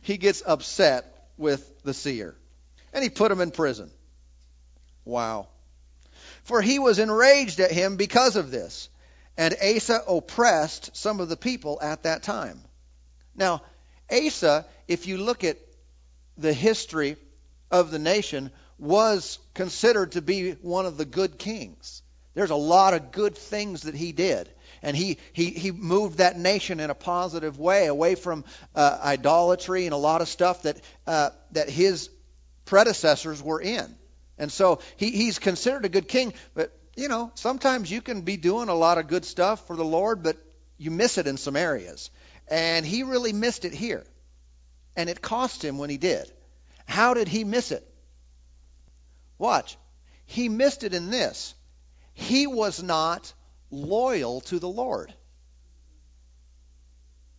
he 0.03 0.17
gets 0.17 0.45
upset 0.47 1.29
with 1.37 1.83
the 1.83 1.93
seer. 1.93 2.37
And 2.93 3.03
he 3.03 3.11
put 3.11 3.33
him 3.33 3.41
in 3.41 3.51
prison. 3.51 3.91
Wow. 5.05 5.49
For 6.45 6.63
he 6.63 6.79
was 6.79 7.01
enraged 7.01 7.59
at 7.59 7.73
him 7.73 7.97
because 7.97 8.37
of 8.37 8.53
this. 8.53 8.89
And 9.37 9.57
Asa 9.61 10.03
oppressed 10.07 10.97
some 10.97 11.19
of 11.19 11.29
the 11.29 11.37
people 11.37 11.81
at 11.83 12.05
that 12.05 12.23
time. 12.23 12.61
Now, 13.35 13.63
Asa, 14.09 14.67
if 14.87 15.09
you 15.09 15.19
look 15.19 15.43
at 15.43 15.59
the 16.37 16.53
history 16.53 17.17
of 17.73 17.91
the 17.91 17.99
nation, 17.99 18.53
was 18.79 19.39
considered 19.55 20.13
to 20.13 20.23
be 20.23 20.53
one 20.53 20.87
of 20.87 20.97
the 20.97 21.05
good 21.05 21.39
kings. 21.39 22.03
There's 22.35 22.51
a 22.51 22.57
lot 22.57 22.95
of 22.95 23.11
good 23.11 23.37
things 23.37 23.83
that 23.83 23.95
he 23.95 24.13
did 24.13 24.49
and 24.83 24.97
he, 24.97 25.19
he, 25.33 25.51
he 25.51 25.71
moved 25.71 26.19
that 26.19 26.39
nation 26.39 26.81
in 26.81 26.91
a 26.91 26.95
positive 26.95 27.59
way 27.59 27.87
away 27.87 28.15
from 28.15 28.45
uh, 28.75 28.99
idolatry 29.03 29.87
and 29.87 29.95
a 29.95 29.99
lot 29.99 30.21
of 30.21 30.29
stuff 30.29 30.63
that, 30.63 30.81
uh, 31.07 31.31
that 31.53 31.69
his 31.69 32.11
predecessors 32.65 33.43
were 33.43 33.61
in. 33.61 33.97
And 34.39 34.53
so 34.53 34.81
he, 34.97 35.11
he's 35.11 35.39
considered 35.39 35.85
a 35.85 35.89
good 35.89 36.09
king, 36.09 36.33
but 36.55 36.73
you 36.97 37.09
know, 37.09 37.31
sometimes 37.35 37.91
you 37.91 38.01
can 38.01 38.23
be 38.23 38.37
doing 38.37 38.69
a 38.69 38.75
lot 38.75 38.99
of 38.99 39.07
good 39.07 39.25
stuff 39.25 39.67
for 39.67 39.77
the 39.77 39.85
Lord, 39.85 40.23
but 40.23 40.37
you 40.77 40.91
miss 40.91 41.19
it 41.19 41.27
in 41.27 41.37
some 41.37 41.57
areas. 41.57 42.11
And 42.49 42.85
he 42.85 43.03
really 43.03 43.33
missed 43.33 43.65
it 43.65 43.73
here. 43.73 44.05
And 44.97 45.09
it 45.09 45.23
cost 45.23 45.65
him 45.65 45.79
when 45.79 45.91
he 45.91 45.97
did. 45.97 46.31
How 46.87 47.15
did 47.15 47.29
he 47.29 47.45
miss 47.45 47.71
it? 47.71 47.87
Watch. 49.39 49.79
He 50.27 50.49
missed 50.49 50.85
it 50.85 50.95
in 50.95 51.11
this. 51.11 51.55
He 52.13 52.47
was 52.47 52.83
not 52.83 53.33
loyal 53.71 54.41
to 54.43 54.59
the 54.59 54.69
Lord. 54.69 55.13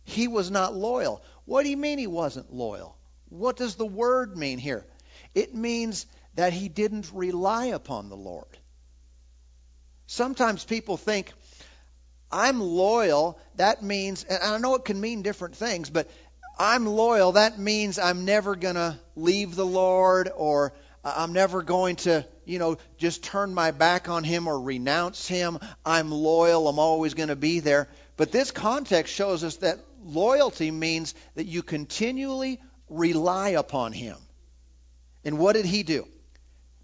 He 0.04 0.26
was 0.26 0.50
not 0.50 0.74
loyal. 0.74 1.22
What 1.44 1.62
do 1.62 1.68
you 1.68 1.76
mean 1.76 1.98
he 1.98 2.06
wasn't 2.06 2.52
loyal? 2.52 2.96
What 3.28 3.56
does 3.56 3.76
the 3.76 3.86
word 3.86 4.36
mean 4.36 4.58
here? 4.58 4.84
It 5.34 5.54
means 5.54 6.06
that 6.34 6.52
he 6.52 6.68
didn't 6.68 7.10
rely 7.12 7.66
upon 7.66 8.08
the 8.08 8.16
Lord. 8.16 8.56
Sometimes 10.06 10.64
people 10.64 10.96
think, 10.96 11.32
I'm 12.32 12.60
loyal, 12.60 13.38
that 13.56 13.82
means, 13.82 14.24
and 14.24 14.42
I 14.42 14.58
know 14.58 14.74
it 14.74 14.84
can 14.84 15.00
mean 15.00 15.22
different 15.22 15.56
things, 15.56 15.90
but 15.90 16.10
I'm 16.58 16.86
loyal, 16.86 17.32
that 17.32 17.58
means 17.58 17.98
I'm 17.98 18.24
never 18.24 18.56
going 18.56 18.74
to 18.74 18.98
leave 19.14 19.54
the 19.54 19.66
Lord 19.66 20.30
or 20.34 20.72
I'm 21.02 21.32
never 21.32 21.62
going 21.62 21.96
to, 21.96 22.26
you 22.44 22.58
know, 22.58 22.76
just 22.98 23.24
turn 23.24 23.54
my 23.54 23.70
back 23.70 24.08
on 24.08 24.22
him 24.22 24.46
or 24.48 24.60
renounce 24.60 25.26
him. 25.26 25.58
I'm 25.84 26.10
loyal. 26.10 26.68
I'm 26.68 26.78
always 26.78 27.14
going 27.14 27.30
to 27.30 27.36
be 27.36 27.60
there. 27.60 27.88
But 28.16 28.32
this 28.32 28.50
context 28.50 29.14
shows 29.14 29.42
us 29.42 29.56
that 29.56 29.78
loyalty 30.04 30.70
means 30.70 31.14
that 31.36 31.46
you 31.46 31.62
continually 31.62 32.60
rely 32.90 33.50
upon 33.50 33.92
him. 33.92 34.16
And 35.24 35.38
what 35.38 35.54
did 35.54 35.64
he 35.64 35.82
do? 35.82 36.06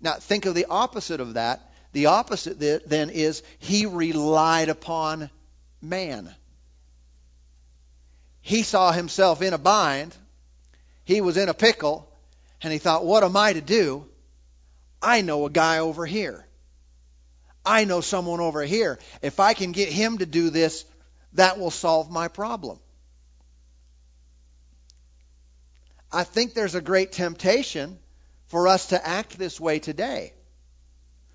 Now, 0.00 0.14
think 0.14 0.46
of 0.46 0.54
the 0.54 0.66
opposite 0.70 1.20
of 1.20 1.34
that. 1.34 1.72
The 1.92 2.06
opposite 2.06 2.58
then 2.88 3.10
is 3.10 3.42
he 3.58 3.86
relied 3.86 4.68
upon 4.68 5.30
man. 5.82 6.34
He 8.40 8.62
saw 8.62 8.92
himself 8.92 9.42
in 9.42 9.52
a 9.52 9.58
bind. 9.58 10.14
He 11.04 11.20
was 11.20 11.36
in 11.36 11.48
a 11.48 11.54
pickle 11.54 12.10
and 12.62 12.72
he 12.72 12.78
thought, 12.78 13.04
what 13.04 13.22
am 13.22 13.36
I 13.36 13.52
to 13.52 13.60
do? 13.60 14.06
I 15.02 15.20
know 15.20 15.46
a 15.46 15.50
guy 15.50 15.78
over 15.78 16.06
here. 16.06 16.46
I 17.64 17.84
know 17.84 18.00
someone 18.00 18.40
over 18.40 18.62
here. 18.62 18.98
If 19.22 19.40
I 19.40 19.54
can 19.54 19.72
get 19.72 19.88
him 19.88 20.18
to 20.18 20.26
do 20.26 20.50
this, 20.50 20.84
that 21.32 21.58
will 21.58 21.70
solve 21.70 22.10
my 22.10 22.28
problem. 22.28 22.78
I 26.12 26.24
think 26.24 26.54
there's 26.54 26.74
a 26.74 26.80
great 26.80 27.12
temptation 27.12 27.98
for 28.46 28.68
us 28.68 28.86
to 28.88 29.06
act 29.06 29.36
this 29.36 29.60
way 29.60 29.80
today. 29.80 30.32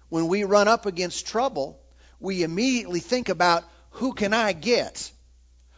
When 0.10 0.28
we 0.28 0.44
run 0.44 0.68
up 0.68 0.86
against 0.86 1.28
trouble, 1.28 1.80
we 2.20 2.44
immediately 2.44 3.00
think 3.00 3.30
about 3.30 3.64
who 3.92 4.14
can 4.14 4.34
I 4.34 4.54
get? 4.54 5.12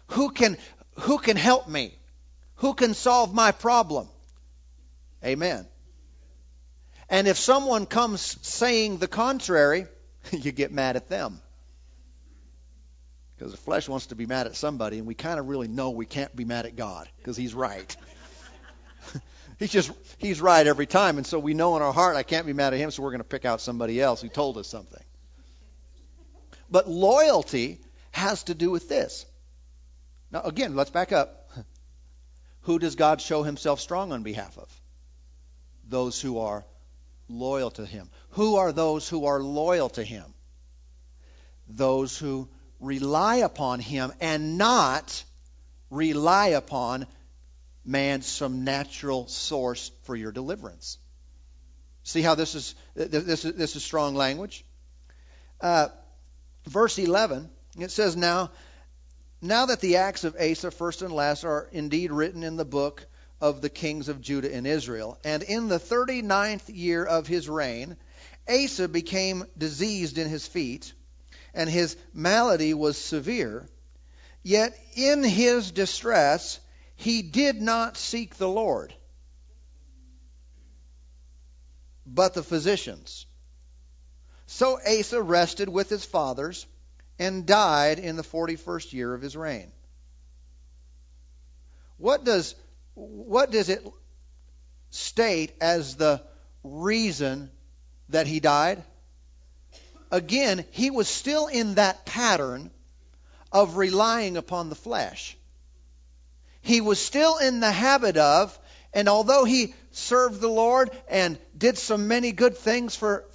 Who 0.08 0.30
can 0.30 0.58
who 1.00 1.18
can 1.18 1.38
help 1.38 1.68
me? 1.68 1.98
Who 2.58 2.76
can 2.76 2.94
solve 2.94 3.34
my 3.34 3.52
problem? 3.52 4.08
Amen. 5.24 5.68
And 7.10 7.28
if 7.28 7.38
someone 7.38 7.86
comes 7.86 8.38
saying 8.42 8.98
the 8.98 9.08
contrary, 9.08 9.88
you 10.32 10.52
get 10.52 10.72
mad 10.72 10.96
at 10.96 11.10
them. 11.10 11.42
Because 13.36 13.52
the 13.52 13.58
flesh 13.58 13.90
wants 13.90 14.08
to 14.08 14.16
be 14.16 14.26
mad 14.26 14.48
at 14.48 14.56
somebody, 14.56 15.00
and 15.00 15.08
we 15.08 15.16
kind 15.16 15.40
of 15.40 15.48
really 15.48 15.68
know 15.68 15.90
we 15.92 16.06
can't 16.06 16.34
be 16.36 16.46
mad 16.46 16.66
at 16.66 16.76
God 16.76 17.10
because 17.18 17.36
He's 17.36 17.54
right. 17.54 17.96
he's 19.60 19.72
just 19.72 19.92
He's 20.18 20.40
right 20.40 20.66
every 20.66 20.86
time, 20.86 21.18
and 21.18 21.26
so 21.26 21.40
we 21.40 21.54
know 21.54 21.76
in 21.76 21.82
our 21.82 21.94
heart 21.94 22.16
I 22.16 22.24
can't 22.24 22.46
be 22.46 22.54
mad 22.54 22.74
at 22.74 22.80
Him, 22.80 22.92
so 22.92 23.04
we're 23.04 23.12
going 23.12 23.20
to 23.20 23.26
pick 23.26 23.44
out 23.44 23.60
somebody 23.60 24.00
else 24.00 24.22
who 24.22 24.30
told 24.30 24.58
us 24.58 24.68
something. 24.68 25.04
But 26.70 26.90
loyalty 26.90 27.80
has 28.12 28.44
to 28.44 28.56
do 28.56 28.72
with 28.72 28.88
this. 28.88 29.26
Now, 30.32 30.42
again, 30.42 30.76
let's 30.76 30.90
back 30.90 31.12
up. 31.12 31.52
Who 32.62 32.80
does 32.80 32.96
God 32.96 33.22
show 33.22 33.44
himself 33.44 33.80
strong 33.80 34.12
on 34.12 34.24
behalf 34.24 34.58
of? 34.58 34.82
Those 35.88 36.22
who 36.22 36.40
are 36.40 36.66
loyal 37.28 37.72
to 37.72 37.86
him. 37.86 38.10
Who 38.32 38.56
are 38.56 38.72
those 38.72 39.08
who 39.10 39.26
are 39.26 39.42
loyal 39.42 39.90
to 39.90 40.04
him? 40.04 40.34
Those 41.68 42.18
who 42.18 42.48
rely 42.80 43.38
upon 43.38 43.80
him 43.80 44.12
and 44.20 44.58
not 44.58 45.24
rely 45.90 46.48
upon 46.48 47.08
man 47.86 48.22
some 48.22 48.64
natural 48.64 49.28
source 49.28 49.92
for 50.04 50.16
your 50.16 50.32
deliverance. 50.32 50.98
See 52.04 52.22
how 52.22 52.36
this 52.36 52.56
is 52.56 52.76
this 52.96 53.46
is 53.46 53.56
this 53.56 53.76
is 53.76 53.84
strong 53.84 54.16
language. 54.16 54.66
Uh, 55.62 55.88
verse 56.68 56.98
11 56.98 57.50
it 57.80 57.92
says 57.92 58.16
now 58.16 58.52
now 59.42 59.66
that 59.66 59.82
the 59.82 59.98
acts 59.98 60.24
of 60.24 60.36
Asa 60.36 60.72
first 60.72 61.02
and 61.02 61.14
last 61.14 61.44
are 61.44 61.70
indeed 61.72 62.12
written 62.12 62.44
in 62.44 62.58
the 62.58 62.66
book 62.66 63.06
of 63.42 63.62
the 63.62 63.70
kings 63.70 64.10
of 64.10 64.22
Judah 64.22 64.54
and 64.54 64.66
Israel 64.66 65.18
and 65.24 65.44
in 65.44 65.68
the 65.68 65.80
39th 65.80 66.64
year 66.68 67.04
of 67.04 67.28
his 67.28 67.50
reign 67.50 67.98
Asa 68.48 68.88
became 68.88 69.46
diseased 69.58 70.18
in 70.18 70.30
his 70.30 70.48
feet 70.48 70.94
and 71.54 71.70
his 71.70 71.96
malady 72.14 72.74
was 72.74 72.98
severe 72.98 73.68
yet 74.44 74.78
in 74.96 75.24
his 75.24 75.72
distress 75.72 76.60
he 76.96 77.22
did 77.22 77.62
not 77.62 77.98
seek 77.98 78.36
the 78.36 78.48
Lord, 78.48 78.94
but 82.06 82.34
the 82.34 82.44
physicians. 82.44 83.26
So 84.46 84.80
Asa 84.80 85.22
rested 85.22 85.70
with 85.70 85.90
his 85.90 86.06
fathers 86.06 86.66
and 87.18 87.46
died 87.46 88.00
in 88.00 88.16
the 88.16 88.24
41st 88.24 88.94
year 88.94 89.14
of 89.14 89.22
his 89.22 89.36
reign. 89.36 89.72
What 91.98 92.24
does, 92.24 92.56
what 92.96 93.52
does 93.52 93.70
it 93.70 93.86
state 94.90 95.54
as 95.62 95.96
the 95.96 96.22
reason 96.64 97.50
that 98.10 98.28
he 98.28 98.40
died? 98.40 98.84
Again, 100.12 100.66
he 100.72 100.92
was 100.92 101.08
still 101.08 101.48
in 101.48 101.76
that 101.76 102.06
pattern 102.06 102.70
of 103.52 103.78
relying 103.78 104.38
upon 104.38 104.70
the 104.70 104.76
flesh 104.76 105.38
he 106.64 106.80
was 106.80 106.98
still 106.98 107.38
in 107.38 107.60
the 107.60 107.72
habit 107.72 108.18
of, 108.18 108.58
and 108.94 109.10
although 109.10 109.44
he 109.44 109.76
served 109.92 110.40
the 110.40 110.48
Lord 110.48 110.90
and 111.10 111.38
did 111.56 111.78
so 111.78 111.98
many 111.98 112.32
good 112.32 112.58
things 112.58 112.96
for, 112.96 113.26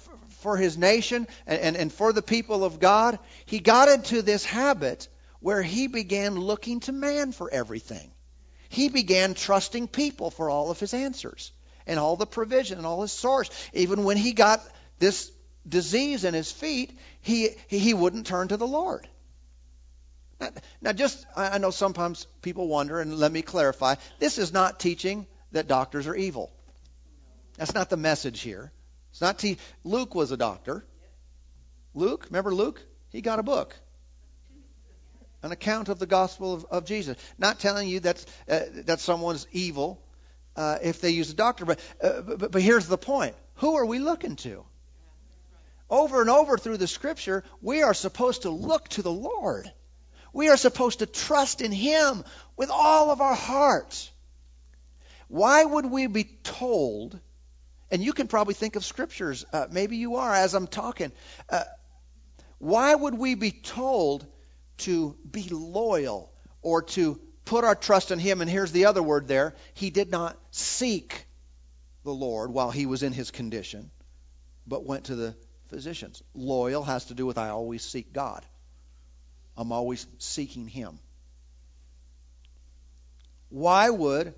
for 0.41 0.57
his 0.57 0.77
nation 0.77 1.27
and, 1.45 1.61
and, 1.61 1.77
and 1.77 1.93
for 1.93 2.11
the 2.11 2.23
people 2.23 2.65
of 2.65 2.79
God, 2.79 3.19
he 3.45 3.59
got 3.59 3.87
into 3.87 4.23
this 4.23 4.43
habit 4.43 5.07
where 5.41 5.61
he 5.61 5.85
began 5.87 6.35
looking 6.35 6.79
to 6.81 6.91
man 6.91 7.31
for 7.31 7.51
everything. 7.51 8.11
He 8.69 8.89
began 8.89 9.33
trusting 9.33 9.87
people 9.87 10.31
for 10.31 10.49
all 10.49 10.71
of 10.71 10.79
his 10.79 10.93
answers 10.93 11.51
and 11.85 11.99
all 11.99 12.15
the 12.15 12.27
provision 12.27 12.77
and 12.77 12.87
all 12.87 13.01
his 13.01 13.11
source. 13.11 13.49
Even 13.73 14.03
when 14.03 14.17
he 14.17 14.33
got 14.33 14.61
this 14.99 15.31
disease 15.67 16.23
in 16.23 16.33
his 16.33 16.51
feet, 16.51 16.97
he, 17.21 17.49
he 17.67 17.93
wouldn't 17.93 18.27
turn 18.27 18.47
to 18.47 18.57
the 18.57 18.67
Lord. 18.67 19.07
Now, 20.81 20.93
just, 20.93 21.25
I 21.35 21.57
know 21.57 21.71
sometimes 21.71 22.27
people 22.41 22.67
wonder, 22.67 23.01
and 23.01 23.17
let 23.17 23.31
me 23.31 23.41
clarify 23.41 23.95
this 24.19 24.37
is 24.37 24.53
not 24.53 24.79
teaching 24.79 25.27
that 25.51 25.67
doctors 25.67 26.07
are 26.07 26.15
evil. 26.15 26.51
That's 27.57 27.73
not 27.73 27.89
the 27.89 27.97
message 27.97 28.39
here. 28.39 28.71
It's 29.11 29.19
not 29.19 29.39
te- 29.39 29.57
Luke 29.83 30.15
was 30.15 30.31
a 30.31 30.37
doctor. 30.37 30.85
Luke, 31.93 32.27
remember 32.29 32.53
Luke? 32.53 32.81
He 33.09 33.21
got 33.21 33.39
a 33.39 33.43
book, 33.43 33.75
an 35.41 35.51
account 35.51 35.89
of 35.89 35.99
the 35.99 36.05
gospel 36.05 36.53
of, 36.53 36.65
of 36.65 36.85
Jesus. 36.85 37.17
Not 37.37 37.59
telling 37.59 37.87
you 37.87 38.01
that 38.01 38.25
uh, 38.49 38.59
that 38.85 38.99
someone's 38.99 39.47
evil 39.51 40.01
uh, 40.55 40.77
if 40.83 40.99
they 40.99 41.11
use 41.11 41.31
a 41.31 41.35
doctor, 41.35 41.65
but, 41.65 41.79
uh, 42.03 42.21
but 42.21 42.51
but 42.51 42.61
here's 42.61 42.87
the 42.87 42.97
point: 42.97 43.35
who 43.55 43.75
are 43.75 43.85
we 43.85 43.99
looking 43.99 44.35
to? 44.37 44.65
Over 45.89 46.21
and 46.21 46.29
over 46.29 46.57
through 46.57 46.77
the 46.77 46.87
Scripture, 46.87 47.43
we 47.61 47.81
are 47.81 47.93
supposed 47.93 48.43
to 48.43 48.49
look 48.49 48.87
to 48.89 49.01
the 49.01 49.11
Lord. 49.11 49.71
We 50.33 50.49
are 50.49 50.57
supposed 50.57 50.99
to 50.99 51.05
trust 51.05 51.61
in 51.61 51.71
Him 51.71 52.23
with 52.55 52.69
all 52.69 53.09
of 53.09 53.21
our 53.21 53.35
hearts. 53.35 54.11
Why 55.29 55.63
would 55.63 55.85
we 55.85 56.07
be 56.07 56.25
told, 56.43 57.19
and 57.89 58.03
you 58.03 58.13
can 58.13 58.27
probably 58.27 58.53
think 58.53 58.75
of 58.75 58.83
scriptures, 58.83 59.45
uh, 59.53 59.67
maybe 59.71 59.97
you 59.97 60.17
are 60.17 60.33
as 60.33 60.53
I'm 60.53 60.67
talking, 60.67 61.11
uh, 61.49 61.63
why 62.57 62.93
would 62.93 63.17
we 63.17 63.35
be 63.35 63.51
told 63.51 64.27
to 64.79 65.15
be 65.29 65.47
loyal 65.49 66.31
or 66.61 66.83
to 66.83 67.19
put 67.45 67.63
our 67.63 67.75
trust 67.75 68.11
in 68.11 68.19
Him? 68.19 68.41
And 68.41 68.49
here's 68.49 68.71
the 68.71 68.85
other 68.85 69.03
word 69.03 69.27
there 69.27 69.55
He 69.73 69.89
did 69.89 70.11
not 70.11 70.37
seek 70.51 71.25
the 72.03 72.13
Lord 72.13 72.51
while 72.51 72.71
he 72.71 72.85
was 72.85 73.03
in 73.03 73.13
his 73.13 73.31
condition, 73.31 73.91
but 74.65 74.85
went 74.85 75.05
to 75.05 75.15
the 75.15 75.35
physicians. 75.67 76.23
Loyal 76.33 76.83
has 76.83 77.05
to 77.05 77.13
do 77.13 77.25
with 77.25 77.37
I 77.37 77.49
always 77.49 77.83
seek 77.83 78.13
God. 78.13 78.45
I'm 79.55 79.71
always 79.71 80.07
seeking 80.19 80.67
Him. 80.67 80.99
Why 83.49 83.89
would 83.89 84.33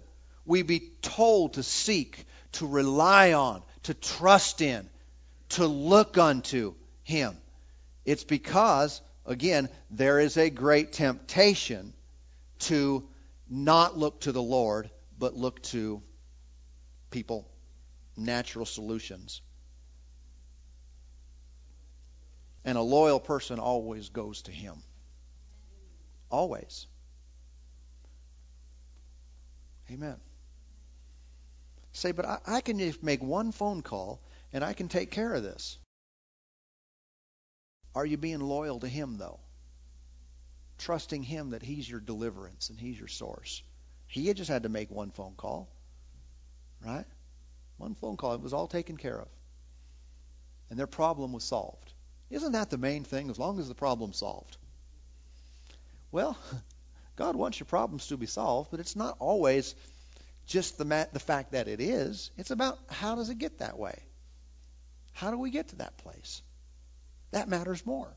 we 0.46 0.64
be 0.64 0.92
told 1.02 1.54
to 1.54 1.64
seek, 1.64 2.26
to 2.54 2.66
rely 2.66 3.34
on, 3.34 3.62
to 3.84 3.94
trust 3.94 4.62
in, 4.62 4.90
to 5.50 5.68
look 5.68 6.18
unto 6.18 6.74
Him? 7.04 7.38
It's 8.04 8.24
because, 8.24 9.00
again, 9.26 9.70
there 9.90 10.20
is 10.20 10.38
a 10.38 10.50
great 10.50 10.94
temptation 10.94 11.94
to 12.60 13.08
not 13.50 13.98
look 13.98 14.22
to 14.22 14.32
the 14.32 14.42
Lord, 14.42 14.90
but 15.18 15.36
look 15.36 15.62
to 15.64 16.02
people, 17.10 17.50
natural 18.16 18.66
solutions. 18.66 19.42
And 22.64 22.78
a 22.78 22.82
loyal 22.82 23.20
person 23.20 23.60
always 23.60 24.10
goes 24.10 24.44
to 24.44 24.52
Him. 24.52 24.84
Always. 26.30 26.88
Amen. 29.92 30.16
Say, 31.94 32.12
but 32.12 32.26
I, 32.26 32.38
I 32.48 32.62
can 32.62 32.80
just 32.80 33.04
make 33.04 33.22
one 33.22 33.52
phone 33.52 33.82
call 33.82 34.22
and 34.54 34.64
I 34.64 34.74
can 34.74 34.88
take 34.88 35.12
care 35.12 35.34
of 35.34 35.44
this. 35.44 35.78
Are 37.96 38.06
you 38.06 38.18
being 38.18 38.40
loyal 38.40 38.80
to 38.80 38.88
Him, 38.88 39.18
though? 39.18 39.40
Trusting 40.78 41.24
Him 41.24 41.52
that 41.52 41.62
He's 41.62 41.90
your 41.90 42.00
deliverance 42.00 42.70
and 42.70 42.80
He's 42.80 42.98
your 42.98 43.08
source. 43.08 43.62
He 44.08 44.28
had 44.28 44.38
just 44.38 44.50
had 44.50 44.64
to 44.64 44.70
make 44.70 44.92
one 44.92 45.12
phone 45.12 45.34
call, 45.38 45.70
right? 46.86 47.06
One 47.78 47.96
phone 47.96 48.18
call. 48.18 48.34
It 48.34 48.42
was 48.42 48.54
all 48.54 48.68
taken 48.68 48.98
care 48.98 49.20
of. 49.20 49.28
And 50.70 50.78
their 50.78 50.88
problem 50.88 51.34
was 51.34 51.44
solved. 51.44 51.92
Isn't 52.30 52.54
that 52.54 52.70
the 52.70 52.78
main 52.78 53.04
thing? 53.04 53.30
As 53.30 53.40
long 53.40 53.60
as 53.60 53.68
the 53.68 53.76
problem's 53.76 54.18
solved. 54.18 54.58
Well, 56.12 56.38
God 57.16 57.36
wants 57.36 57.60
your 57.60 57.68
problems 57.68 58.08
to 58.08 58.18
be 58.18 58.26
solved, 58.26 58.72
but 58.72 58.80
it's 58.80 58.96
not 58.96 59.18
always 59.20 59.76
just 60.46 60.78
the, 60.78 60.86
ma- 60.86 61.06
the 61.12 61.20
fact 61.20 61.52
that 61.52 61.68
it 61.68 61.80
is. 61.80 62.32
It's 62.38 62.52
about 62.52 62.80
how 62.90 63.16
does 63.16 63.30
it 63.30 63.38
get 63.38 63.60
that 63.60 63.78
way? 63.78 63.98
How 65.14 65.32
do 65.32 65.38
we 65.38 65.52
get 65.52 65.70
to 65.70 65.76
that 65.78 65.98
place? 65.98 66.42
That 67.32 67.48
matters 67.48 67.86
more. 67.86 68.13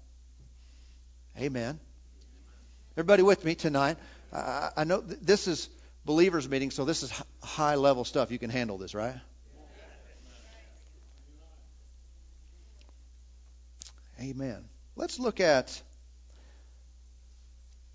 Amen. 1.39 1.81
Everybody 2.97 3.23
with 3.23 3.45
me 3.45 3.55
tonight? 3.55 3.97
Uh, 4.33 4.71
I 4.77 4.85
know 4.85 5.01
th- 5.01 5.21
this 5.21 5.49
is 5.49 5.69
believers 6.05 6.49
meeting, 6.49 6.71
so 6.71 6.85
this 6.85 7.03
is 7.03 7.11
h- 7.11 7.23
high 7.43 7.75
level 7.77 8.05
stuff. 8.05 8.31
You 8.31 8.39
can 8.39 8.51
handle 8.51 8.79
this, 8.79 8.95
right? 8.95 9.17
Amen. 14.21 14.65
Let's 14.97 15.19
look 15.19 15.41
at 15.41 15.83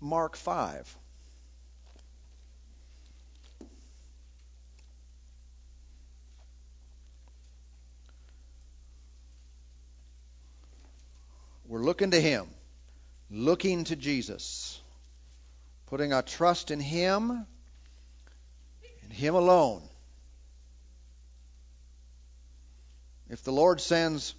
Mark 0.00 0.36
5. 0.36 0.96
We're 11.70 11.84
looking 11.84 12.10
to 12.10 12.20
Him, 12.20 12.48
looking 13.30 13.84
to 13.84 13.94
Jesus, 13.94 14.80
putting 15.86 16.12
our 16.12 16.20
trust 16.20 16.72
in 16.72 16.80
Him 16.80 17.30
and 17.30 19.12
Him 19.12 19.36
alone. 19.36 19.80
If 23.28 23.44
the 23.44 23.52
Lord 23.52 23.80
sends 23.80 24.34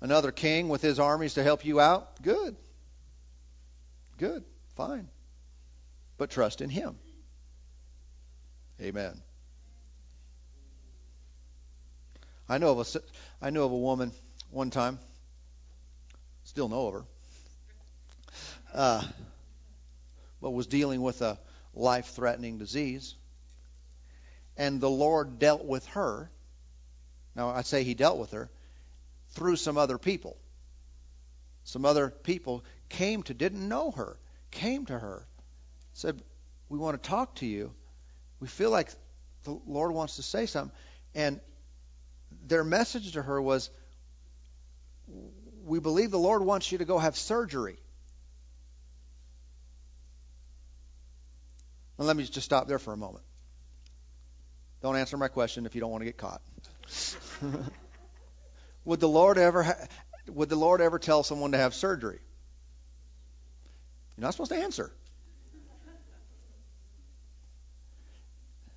another 0.00 0.32
king 0.32 0.68
with 0.68 0.82
his 0.82 0.98
armies 0.98 1.34
to 1.34 1.44
help 1.44 1.64
you 1.64 1.78
out, 1.78 2.20
good. 2.22 2.56
Good, 4.16 4.42
fine. 4.74 5.06
But 6.16 6.30
trust 6.30 6.60
in 6.60 6.70
Him. 6.70 6.98
Amen. 8.82 9.22
I 12.48 12.58
know 12.58 12.76
of 12.76 12.96
a 12.96 13.00
I 13.40 13.50
know 13.50 13.64
of 13.64 13.70
a 13.70 13.78
woman 13.78 14.10
one 14.50 14.70
time. 14.70 14.98
Still 16.48 16.70
know 16.70 16.86
of 16.86 16.94
her. 16.94 17.04
uh, 18.72 19.02
but 20.40 20.50
was 20.50 20.66
dealing 20.66 21.02
with 21.02 21.20
a 21.20 21.38
life-threatening 21.74 22.58
disease, 22.58 23.14
and 24.56 24.80
the 24.80 24.88
Lord 24.88 25.38
dealt 25.38 25.66
with 25.66 25.84
her. 25.88 26.30
Now 27.34 27.50
I 27.50 27.62
say 27.62 27.84
He 27.84 27.92
dealt 27.92 28.18
with 28.18 28.30
her 28.30 28.50
through 29.32 29.56
some 29.56 29.76
other 29.76 29.98
people. 29.98 30.38
Some 31.64 31.84
other 31.84 32.08
people 32.08 32.64
came 32.88 33.22
to 33.24 33.34
didn't 33.34 33.68
know 33.68 33.90
her, 33.90 34.16
came 34.50 34.86
to 34.86 34.98
her, 34.98 35.26
said, 35.92 36.22
"We 36.70 36.78
want 36.78 37.02
to 37.02 37.08
talk 37.08 37.34
to 37.36 37.46
you. 37.46 37.74
We 38.40 38.48
feel 38.48 38.70
like 38.70 38.90
the 39.44 39.58
Lord 39.66 39.92
wants 39.92 40.16
to 40.16 40.22
say 40.22 40.46
something." 40.46 40.76
And 41.14 41.40
their 42.46 42.64
message 42.64 43.12
to 43.12 43.22
her 43.22 43.40
was, 43.40 43.68
We 45.68 45.80
believe 45.80 46.10
the 46.10 46.18
Lord 46.18 46.42
wants 46.42 46.72
you 46.72 46.78
to 46.78 46.84
go 46.84 46.98
have 46.98 47.16
surgery. 47.16 47.76
And 51.98 52.06
let 52.06 52.16
me 52.16 52.24
just 52.24 52.44
stop 52.44 52.68
there 52.68 52.78
for 52.78 52.92
a 52.92 52.96
moment. 52.96 53.24
Don't 54.80 54.96
answer 54.96 55.16
my 55.16 55.28
question 55.28 55.66
if 55.66 55.74
you 55.74 55.80
don't 55.80 55.90
want 55.90 56.02
to 56.02 56.06
get 56.06 56.16
caught. 56.16 56.40
would 58.84 59.00
the 59.00 59.08
Lord 59.08 59.36
ever 59.36 59.62
ha- 59.64 59.86
would 60.28 60.48
the 60.48 60.56
Lord 60.56 60.80
ever 60.80 60.98
tell 60.98 61.22
someone 61.22 61.52
to 61.52 61.58
have 61.58 61.74
surgery? 61.74 62.20
You're 64.16 64.22
not 64.22 64.32
supposed 64.32 64.52
to 64.52 64.56
answer. 64.56 64.92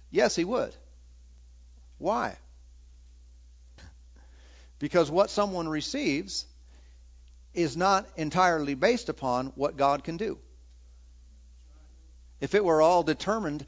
Yes, 0.09 0.35
he 0.35 0.43
would. 0.43 0.75
Why? 1.97 2.35
Because 4.79 5.11
what 5.11 5.29
someone 5.29 5.69
receives 5.69 6.47
is 7.53 7.75
not 7.75 8.07
entirely 8.15 8.75
based 8.75 9.09
upon 9.09 9.47
what 9.55 9.77
God 9.77 10.03
can 10.03 10.17
do. 10.17 10.39
If 12.39 12.55
it 12.55 12.63
were 12.63 12.81
all 12.81 13.03
determined 13.03 13.65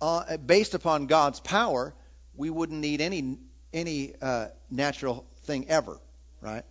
uh, 0.00 0.36
based 0.36 0.74
upon 0.74 1.06
God's 1.06 1.40
power, 1.40 1.94
we 2.34 2.50
wouldn't 2.50 2.80
need 2.80 3.00
any 3.00 3.38
any 3.72 4.14
uh, 4.20 4.48
natural 4.70 5.26
thing 5.44 5.68
ever, 5.68 5.98
right? 6.40 6.64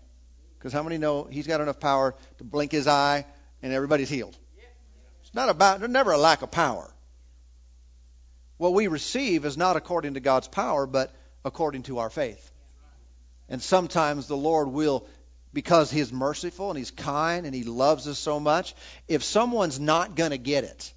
Because 0.57 0.73
how 0.73 0.83
many 0.83 0.97
know 0.97 1.23
He's 1.23 1.47
got 1.47 1.61
enough 1.61 1.79
power 1.79 2.15
to 2.37 2.43
blink 2.43 2.71
His 2.71 2.87
eye 2.87 3.25
and 3.61 3.73
everybody's 3.73 4.09
healed? 4.09 4.37
It's 5.21 5.33
not 5.33 5.49
about 5.49 5.79
there's 5.79 5.91
never 5.91 6.11
a 6.11 6.17
lack 6.17 6.41
of 6.41 6.51
power. 6.51 6.91
What 8.57 8.73
we 8.73 8.87
receive 8.87 9.45
is 9.45 9.57
not 9.57 9.75
according 9.75 10.13
to 10.13 10.19
God's 10.19 10.47
power, 10.47 10.85
but 10.85 11.13
according 11.43 11.83
to 11.83 11.99
our 11.99 12.09
faith. 12.09 12.51
And 13.49 13.61
sometimes 13.61 14.27
the 14.27 14.37
Lord 14.37 14.69
will, 14.69 15.05
because 15.55 15.89
He's 15.89 16.13
merciful 16.13 16.69
and 16.69 16.77
He's 16.77 16.91
kind 16.91 17.47
and 17.47 17.55
He 17.55 17.63
loves 17.63 18.07
us 18.07 18.19
so 18.19 18.39
much, 18.39 18.75
if 19.07 19.23
someone's 19.23 19.79
not 19.79 20.15
going 20.15 20.29
to 20.29 20.37
get 20.37 20.65
it 20.65 20.93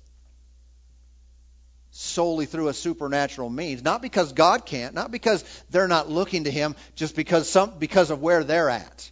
solely 1.90 2.44
through 2.44 2.68
a 2.68 2.74
supernatural 2.74 3.48
means, 3.48 3.82
not 3.82 4.02
because 4.02 4.34
God 4.34 4.66
can't, 4.66 4.94
not 4.94 5.10
because 5.10 5.42
they're 5.70 5.88
not 5.88 6.10
looking 6.10 6.44
to 6.44 6.50
Him, 6.50 6.76
just 6.96 7.16
because 7.16 7.48
some 7.48 7.78
because 7.78 8.10
of 8.10 8.20
where 8.20 8.44
they're 8.44 8.68
at. 8.68 9.10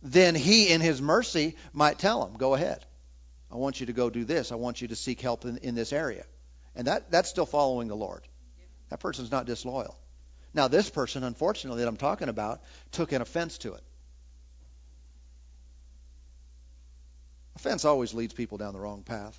Then 0.00 0.34
He, 0.34 0.70
in 0.70 0.80
His 0.80 1.02
mercy, 1.02 1.56
might 1.74 1.98
tell 1.98 2.24
them, 2.24 2.38
"Go 2.38 2.54
ahead." 2.54 2.86
I 3.50 3.56
want 3.56 3.80
you 3.80 3.86
to 3.86 3.92
go 3.92 4.10
do 4.10 4.24
this. 4.24 4.52
I 4.52 4.56
want 4.56 4.80
you 4.80 4.88
to 4.88 4.96
seek 4.96 5.20
help 5.20 5.44
in, 5.44 5.58
in 5.58 5.74
this 5.74 5.92
area. 5.92 6.24
And 6.74 6.88
that, 6.88 7.10
that's 7.10 7.30
still 7.30 7.46
following 7.46 7.88
the 7.88 7.96
Lord. 7.96 8.22
That 8.90 8.98
person's 8.98 9.30
not 9.30 9.46
disloyal. 9.46 9.96
Now, 10.56 10.68
this 10.68 10.88
person, 10.88 11.22
unfortunately, 11.22 11.82
that 11.82 11.88
I'm 11.88 11.98
talking 11.98 12.30
about, 12.30 12.62
took 12.90 13.12
an 13.12 13.20
offense 13.20 13.58
to 13.58 13.74
it. 13.74 13.82
Offense 17.56 17.84
always 17.84 18.14
leads 18.14 18.32
people 18.32 18.56
down 18.56 18.72
the 18.72 18.80
wrong 18.80 19.02
path. 19.02 19.38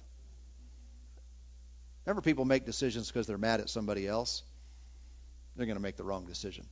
Whenever 2.03 2.21
people 2.21 2.45
make 2.45 2.65
decisions 2.65 3.07
because 3.07 3.25
they're 3.25 3.39
mad 3.39 3.61
at 3.61 3.69
somebody 3.69 4.07
else, 4.07 4.43
they're 5.55 5.65
going 5.65 5.75
to 5.75 5.81
make 5.81 5.97
the 5.97 6.03
wrong 6.03 6.27
decision. 6.27 6.67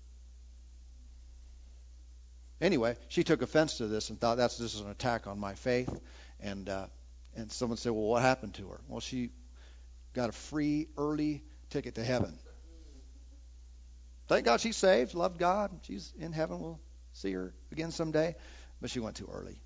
Anyway, 2.62 2.98
she 3.08 3.24
took 3.24 3.42
offense 3.42 3.80
to 3.80 3.88
this 3.88 4.12
and 4.12 4.22
thought 4.22 4.38
that's 4.38 4.58
this 4.58 4.76
is 4.76 4.82
an 4.82 4.92
attack 4.92 5.26
on 5.26 5.40
my 5.40 5.56
faith, 5.56 5.90
and 6.40 6.70
uh, 6.70 6.86
and 7.36 7.52
someone 7.52 7.78
said, 7.78 7.92
Well, 7.92 8.04
what 8.04 8.22
happened 8.22 8.54
to 8.56 8.70
her? 8.70 8.80
Well, 8.88 9.02
she 9.02 9.32
got 10.14 10.30
a 10.30 10.34
free 10.34 10.88
early 10.98 11.44
ticket 11.72 11.96
to 11.96 12.04
heaven. 12.04 12.38
Thank 14.28 14.46
God 14.46 14.62
she's 14.62 14.76
saved, 14.76 15.14
loved 15.14 15.38
God. 15.38 15.72
She's 15.84 16.12
in 16.20 16.32
heaven. 16.32 16.60
We'll 16.60 16.80
see 17.14 17.32
her 17.34 17.54
again 17.72 17.92
someday. 17.92 18.36
But 18.82 18.90
she 18.90 19.00
went 19.00 19.18
too 19.18 19.30
early. 19.32 19.60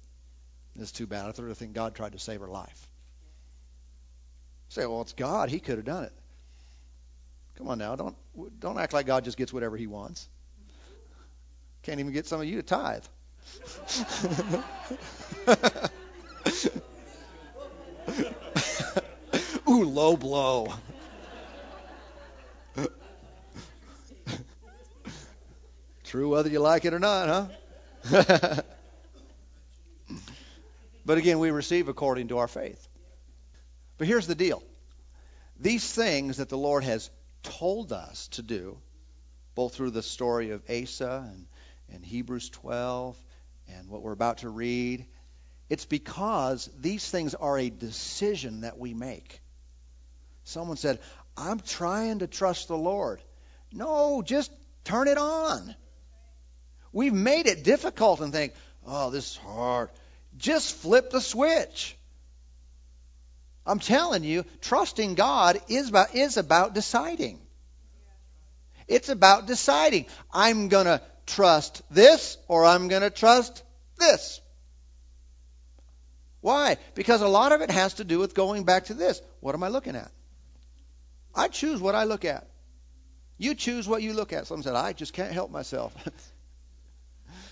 It's 0.77 0.91
too 0.91 1.07
bad. 1.07 1.25
I 1.25 1.31
thought 1.31 1.49
I 1.49 1.53
think 1.53 1.73
God 1.73 1.95
tried 1.95 2.13
to 2.13 2.19
save 2.19 2.41
her 2.41 2.47
life. 2.47 2.89
say, 4.69 4.85
well, 4.85 5.01
it's 5.01 5.13
God. 5.13 5.49
He 5.49 5.59
could 5.59 5.77
have 5.77 5.85
done 5.85 6.05
it. 6.05 6.13
Come 7.57 7.67
on 7.67 7.77
now. 7.77 7.95
Don't 7.95 8.15
don't 8.59 8.77
act 8.77 8.93
like 8.93 9.05
God 9.05 9.25
just 9.25 9.37
gets 9.37 9.51
whatever 9.51 9.75
He 9.75 9.87
wants. 9.87 10.29
Can't 11.83 11.99
even 11.99 12.13
get 12.13 12.25
some 12.25 12.39
of 12.39 12.47
you 12.47 12.57
to 12.57 12.63
tithe. 12.63 13.03
Ooh, 19.69 19.85
low 19.85 20.15
blow. 20.15 20.73
True 26.09 26.29
whether 26.29 26.49
you 26.49 26.59
like 26.59 26.85
it 26.85 26.95
or 26.95 26.99
not, 26.99 27.51
huh? 28.03 28.61
but 31.05 31.19
again, 31.19 31.37
we 31.37 31.51
receive 31.51 31.87
according 31.87 32.29
to 32.29 32.39
our 32.39 32.47
faith. 32.47 32.87
But 33.99 34.07
here's 34.07 34.25
the 34.25 34.33
deal 34.33 34.63
these 35.59 35.87
things 35.93 36.37
that 36.37 36.49
the 36.49 36.57
Lord 36.57 36.83
has 36.83 37.11
told 37.43 37.93
us 37.93 38.27
to 38.29 38.41
do, 38.41 38.79
both 39.53 39.75
through 39.75 39.91
the 39.91 40.01
story 40.01 40.49
of 40.49 40.63
Asa 40.67 41.29
and, 41.31 41.45
and 41.93 42.03
Hebrews 42.03 42.49
12 42.49 43.15
and 43.67 43.87
what 43.87 44.01
we're 44.01 44.11
about 44.11 44.39
to 44.39 44.49
read, 44.49 45.05
it's 45.69 45.85
because 45.85 46.71
these 46.81 47.07
things 47.07 47.35
are 47.35 47.59
a 47.59 47.69
decision 47.69 48.61
that 48.61 48.79
we 48.79 48.95
make. 48.95 49.41
Someone 50.43 50.77
said, 50.77 50.97
I'm 51.37 51.59
trying 51.59 52.17
to 52.19 52.27
trust 52.27 52.67
the 52.67 52.75
Lord. 52.75 53.21
No, 53.71 54.23
just 54.23 54.51
turn 54.83 55.07
it 55.07 55.19
on. 55.19 55.75
We've 56.91 57.13
made 57.13 57.47
it 57.47 57.63
difficult 57.63 58.21
and 58.21 58.33
think, 58.33 58.53
oh, 58.85 59.09
this 59.09 59.31
is 59.31 59.37
hard. 59.37 59.89
Just 60.37 60.75
flip 60.75 61.11
the 61.11 61.21
switch. 61.21 61.95
I'm 63.65 63.79
telling 63.79 64.23
you, 64.23 64.45
trusting 64.61 65.15
God 65.15 65.59
is 65.67 65.89
about, 65.89 66.15
is 66.15 66.37
about 66.37 66.73
deciding. 66.73 67.39
It's 68.87 69.09
about 69.09 69.45
deciding. 69.45 70.07
I'm 70.33 70.67
going 70.69 70.85
to 70.85 71.01
trust 71.27 71.83
this 71.91 72.37
or 72.47 72.65
I'm 72.65 72.87
going 72.87 73.03
to 73.03 73.11
trust 73.11 73.63
this. 73.97 74.41
Why? 76.41 76.77
Because 76.95 77.21
a 77.21 77.27
lot 77.27 77.51
of 77.51 77.61
it 77.61 77.69
has 77.69 77.95
to 77.95 78.03
do 78.03 78.17
with 78.17 78.33
going 78.33 78.63
back 78.63 78.85
to 78.85 78.93
this. 78.93 79.21
What 79.41 79.53
am 79.53 79.63
I 79.63 79.67
looking 79.67 79.95
at? 79.95 80.09
I 81.35 81.47
choose 81.47 81.79
what 81.79 81.95
I 81.95 82.05
look 82.05 82.25
at. 82.25 82.47
You 83.37 83.55
choose 83.55 83.87
what 83.87 84.01
you 84.01 84.13
look 84.13 84.33
at. 84.33 84.47
Someone 84.47 84.63
said, 84.63 84.75
I 84.75 84.93
just 84.93 85.13
can't 85.13 85.31
help 85.31 85.51
myself. 85.51 85.93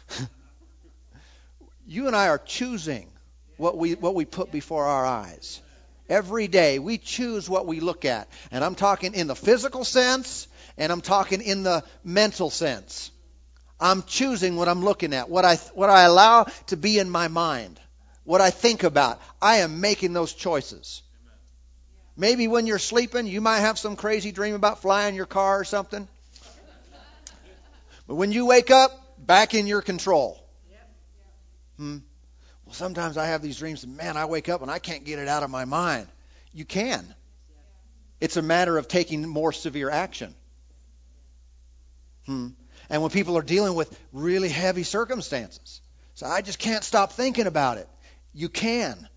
you 1.87 2.07
and 2.07 2.15
I 2.15 2.29
are 2.29 2.37
choosing 2.37 3.09
what 3.57 3.77
we, 3.77 3.95
what 3.95 4.15
we 4.15 4.25
put 4.25 4.51
before 4.51 4.85
our 4.85 5.05
eyes. 5.05 5.61
Every 6.09 6.47
day 6.47 6.79
we 6.79 6.97
choose 6.97 7.49
what 7.49 7.65
we 7.65 7.79
look 7.79 8.05
at. 8.05 8.29
And 8.51 8.63
I'm 8.63 8.75
talking 8.75 9.13
in 9.13 9.27
the 9.27 9.35
physical 9.35 9.83
sense 9.83 10.47
and 10.77 10.91
I'm 10.91 11.01
talking 11.01 11.41
in 11.41 11.63
the 11.63 11.83
mental 12.03 12.49
sense. 12.49 13.11
I'm 13.79 14.03
choosing 14.03 14.55
what 14.55 14.67
I'm 14.67 14.83
looking 14.83 15.13
at, 15.13 15.29
what 15.29 15.45
I, 15.45 15.55
what 15.73 15.89
I 15.89 16.03
allow 16.03 16.45
to 16.67 16.77
be 16.77 16.97
in 16.97 17.09
my 17.09 17.27
mind, 17.27 17.79
what 18.23 18.41
I 18.41 18.49
think 18.49 18.83
about. 18.83 19.21
I 19.41 19.57
am 19.57 19.81
making 19.81 20.13
those 20.13 20.33
choices. 20.33 21.03
Maybe 22.15 22.47
when 22.47 22.65
you're 22.65 22.79
sleeping, 22.79 23.27
you 23.27 23.41
might 23.41 23.59
have 23.59 23.77
some 23.77 23.95
crazy 23.95 24.31
dream 24.31 24.55
about 24.55 24.81
flying 24.81 25.13
your 25.13 25.27
car 25.27 25.59
or 25.59 25.63
something. 25.63 26.07
But 28.07 28.15
when 28.15 28.31
you 28.31 28.47
wake 28.47 28.71
up, 28.71 28.91
back 29.27 29.53
in 29.53 29.67
your 29.67 29.81
control. 29.81 30.43
Hmm. 31.77 31.97
Well, 32.65 32.73
sometimes 32.73 33.17
I 33.17 33.27
have 33.27 33.41
these 33.41 33.57
dreams, 33.57 33.83
and 33.83 33.95
man, 33.95 34.17
I 34.17 34.25
wake 34.25 34.49
up 34.49 34.61
and 34.61 34.71
I 34.71 34.79
can't 34.79 35.05
get 35.05 35.19
it 35.19 35.27
out 35.27 35.43
of 35.43 35.49
my 35.49 35.65
mind. 35.65 36.07
You 36.53 36.65
can. 36.65 37.13
It's 38.19 38.37
a 38.37 38.41
matter 38.41 38.77
of 38.77 38.87
taking 38.87 39.27
more 39.27 39.51
severe 39.51 39.89
action. 39.89 40.33
Hmm. 42.25 42.47
And 42.89 43.01
when 43.01 43.11
people 43.11 43.37
are 43.37 43.43
dealing 43.43 43.75
with 43.75 43.97
really 44.11 44.49
heavy 44.49 44.83
circumstances, 44.83 45.81
so 46.15 46.25
I 46.25 46.41
just 46.41 46.57
can't 46.57 46.83
stop 46.83 47.11
thinking 47.11 47.47
about 47.47 47.77
it. 47.77 47.87
You 48.33 48.49
can. 48.49 49.07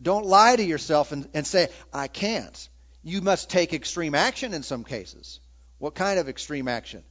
Don't 0.00 0.24
lie 0.24 0.56
to 0.56 0.62
yourself 0.62 1.12
and, 1.12 1.28
and 1.34 1.46
say, 1.46 1.68
I 1.92 2.08
can't. 2.08 2.68
You 3.02 3.20
must 3.20 3.50
take 3.50 3.72
extreme 3.72 4.14
action 4.14 4.54
in 4.54 4.62
some 4.62 4.84
cases. 4.84 5.40
What 5.78 5.94
kind 5.94 6.18
of 6.18 6.28
extreme 6.28 6.66
action? 6.66 7.04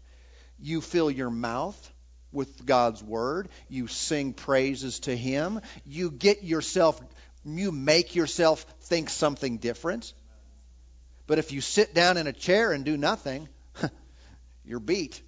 You 0.60 0.82
fill 0.82 1.12
your 1.12 1.30
mouth 1.30 1.92
with 2.32 2.66
God's 2.66 3.04
word. 3.04 3.50
You 3.70 3.88
sing 3.88 4.34
praises 4.34 5.00
to 5.02 5.16
Him. 5.16 5.62
You 5.86 6.12
get 6.12 6.44
yourself, 6.44 7.02
you 7.46 7.72
make 7.72 8.16
yourself 8.16 8.66
think 8.82 9.10
something 9.10 9.58
different. 9.58 10.14
But 11.28 11.40
if 11.40 11.52
you 11.52 11.62
sit 11.62 11.94
down 11.94 12.18
in 12.18 12.28
a 12.28 12.34
chair 12.34 12.72
and 12.72 12.86
do 12.86 12.98
nothing, 12.98 13.50
you're 14.66 14.80
beat. 14.80 15.22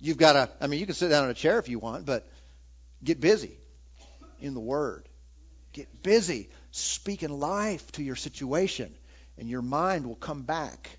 You've 0.00 0.18
got 0.18 0.34
to, 0.34 0.50
I 0.60 0.66
mean, 0.66 0.80
you 0.80 0.86
can 0.86 0.94
sit 0.94 1.08
down 1.08 1.24
in 1.24 1.30
a 1.30 1.34
chair 1.34 1.58
if 1.58 1.68
you 1.68 1.78
want, 1.78 2.06
but 2.06 2.28
get 3.02 3.20
busy 3.20 3.58
in 4.40 4.54
the 4.54 4.60
Word. 4.60 5.08
Get 5.72 6.02
busy 6.02 6.50
speaking 6.70 7.40
life 7.40 7.90
to 7.92 8.02
your 8.02 8.14
situation, 8.14 8.94
and 9.38 9.48
your 9.48 9.62
mind 9.62 10.06
will 10.06 10.14
come 10.14 10.42
back. 10.42 10.98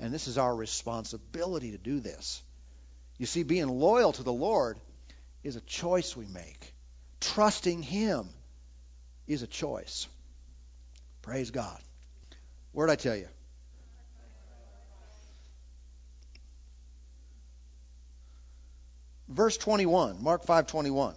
And 0.00 0.12
this 0.12 0.28
is 0.28 0.38
our 0.38 0.54
responsibility 0.54 1.70
to 1.70 1.78
do 1.78 2.00
this. 2.00 2.42
You 3.18 3.26
see, 3.26 3.42
being 3.42 3.68
loyal 3.68 4.12
to 4.12 4.22
the 4.22 4.32
Lord 4.32 4.78
is 5.42 5.56
a 5.56 5.60
choice 5.60 6.16
we 6.16 6.26
make. 6.26 6.74
Trusting 7.20 7.82
Him 7.82 8.28
is 9.26 9.42
a 9.42 9.46
choice. 9.46 10.06
Praise 11.22 11.50
God. 11.50 11.80
Where'd 12.72 12.90
I 12.90 12.96
tell 12.96 13.16
you? 13.16 13.28
Verse 19.28 19.56
21, 19.56 20.22
Mark 20.22 20.44
5:21. 20.46 21.16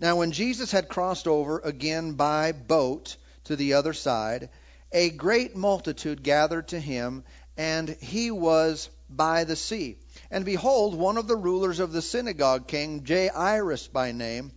Now 0.00 0.16
when 0.16 0.32
Jesus 0.32 0.72
had 0.72 0.88
crossed 0.88 1.28
over 1.28 1.60
again 1.60 2.14
by 2.14 2.52
boat 2.52 3.16
to 3.44 3.54
the 3.54 3.74
other 3.74 3.92
side, 3.92 4.48
a 4.90 5.10
great 5.10 5.54
multitude 5.54 6.22
gathered 6.22 6.68
to 6.68 6.80
him, 6.80 7.22
and 7.56 7.88
he 7.88 8.30
was 8.30 8.88
by 9.10 9.44
the 9.44 9.56
sea. 9.56 9.96
And 10.30 10.44
behold, 10.44 10.94
one 10.94 11.18
of 11.18 11.26
the 11.26 11.36
rulers 11.36 11.80
of 11.80 11.92
the 11.92 12.02
synagogue 12.02 12.66
came, 12.66 13.04
Jairus 13.04 13.88
by 13.88 14.12
name. 14.12 14.52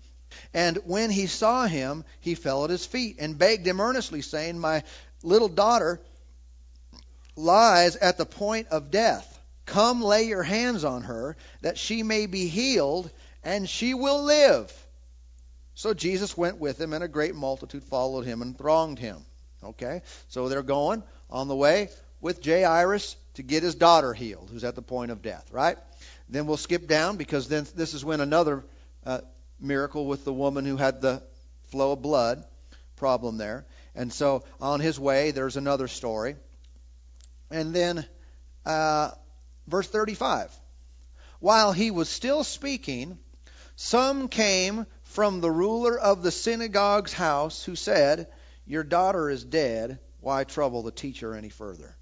And 0.54 0.78
when 0.86 1.10
he 1.10 1.28
saw 1.28 1.66
him, 1.66 2.06
he 2.20 2.36
fell 2.36 2.64
at 2.64 2.70
his 2.70 2.86
feet 2.86 3.18
and 3.20 3.38
begged 3.38 3.68
him 3.68 3.82
earnestly, 3.82 4.22
saying, 4.22 4.60
My 4.60 4.84
little 5.24 5.50
daughter 5.50 6.02
lies 7.36 7.96
at 7.96 8.18
the 8.18 8.26
point 8.26 8.68
of 8.70 8.92
death. 8.92 9.30
Come 9.66 10.02
lay 10.02 10.24
your 10.24 10.44
hands 10.44 10.84
on 10.84 11.04
her, 11.04 11.38
that 11.62 11.78
she 11.78 12.04
may 12.04 12.26
be 12.26 12.48
healed, 12.48 13.10
and 13.44 13.70
she 13.70 13.94
will 13.94 14.24
live. 14.24 14.72
So 15.76 15.94
Jesus 15.94 16.38
went 16.38 16.60
with 16.60 16.80
him, 16.80 16.94
and 16.94 17.04
a 17.04 17.08
great 17.08 17.36
multitude 17.36 17.84
followed 17.84 18.26
him 18.26 18.42
and 18.42 18.58
thronged 18.58 19.00
him. 19.00 19.26
Okay? 19.64 20.02
So 20.28 20.50
they're 20.50 20.62
going 20.62 21.04
on 21.30 21.48
the 21.48 21.56
way 21.56 21.90
with 22.24 22.44
Jairus 22.44 23.18
to 23.34 23.44
get 23.44 23.64
his 23.64 23.76
daughter 23.76 24.14
healed, 24.14 24.50
who's 24.50 24.64
at 24.64 24.76
the 24.76 24.82
point 24.82 25.12
of 25.12 25.22
death, 25.22 25.52
right? 25.52 25.78
Then 26.30 26.48
we'll 26.48 26.56
skip 26.56 26.88
down 26.88 27.18
because 27.18 27.50
then 27.50 27.68
this 27.76 27.94
is 27.94 28.06
when 28.06 28.22
another 28.22 28.64
uh, 29.06 29.20
miracle 29.60 30.08
with 30.08 30.24
the 30.24 30.32
woman 30.32 30.66
who 30.66 30.78
had 30.78 31.02
the 31.02 31.22
flow 31.64 31.92
of 31.92 32.02
blood 32.02 32.46
problem 32.96 33.36
there. 33.38 33.66
And 33.94 34.12
so 34.12 34.46
on 34.62 34.80
his 34.80 34.98
way, 34.98 35.32
there's 35.32 35.58
another 35.58 35.90
story. 35.90 36.38
And 37.52 37.76
then 37.76 38.06
uh, 38.66 39.12
verse 39.68 39.90
35. 39.90 40.50
While 41.42 41.74
he 41.74 41.92
was 41.92 42.08
still 42.08 42.46
speaking, 42.46 43.20
some 43.76 44.30
came 44.30 44.86
from 45.04 45.42
the 45.42 45.52
ruler 45.52 46.00
of 46.00 46.24
the 46.24 46.32
synagogue's 46.32 47.12
house 47.12 47.66
who 47.66 47.76
said, 47.76 48.28
Your 48.66 48.86
daughter 48.86 49.30
is 49.30 49.44
dead. 49.44 50.00
Why 50.22 50.46
trouble 50.46 50.84
the 50.84 50.92
teacher 50.92 51.36
any 51.36 51.50
further? 51.50 51.98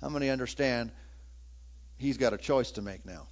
How 0.00 0.08
many 0.08 0.30
understand 0.30 0.92
he's 1.96 2.18
got 2.18 2.32
a 2.32 2.38
choice 2.38 2.72
to 2.72 2.82
make 2.82 3.06
now? 3.06 3.26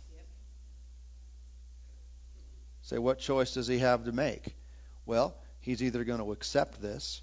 Say, 2.82 2.98
what 2.98 3.18
choice 3.18 3.54
does 3.54 3.66
he 3.66 3.78
have 3.78 4.04
to 4.04 4.12
make? 4.12 4.54
Well, 5.06 5.34
he's 5.60 5.82
either 5.82 6.04
going 6.04 6.20
to 6.20 6.32
accept 6.32 6.82
this 6.82 7.22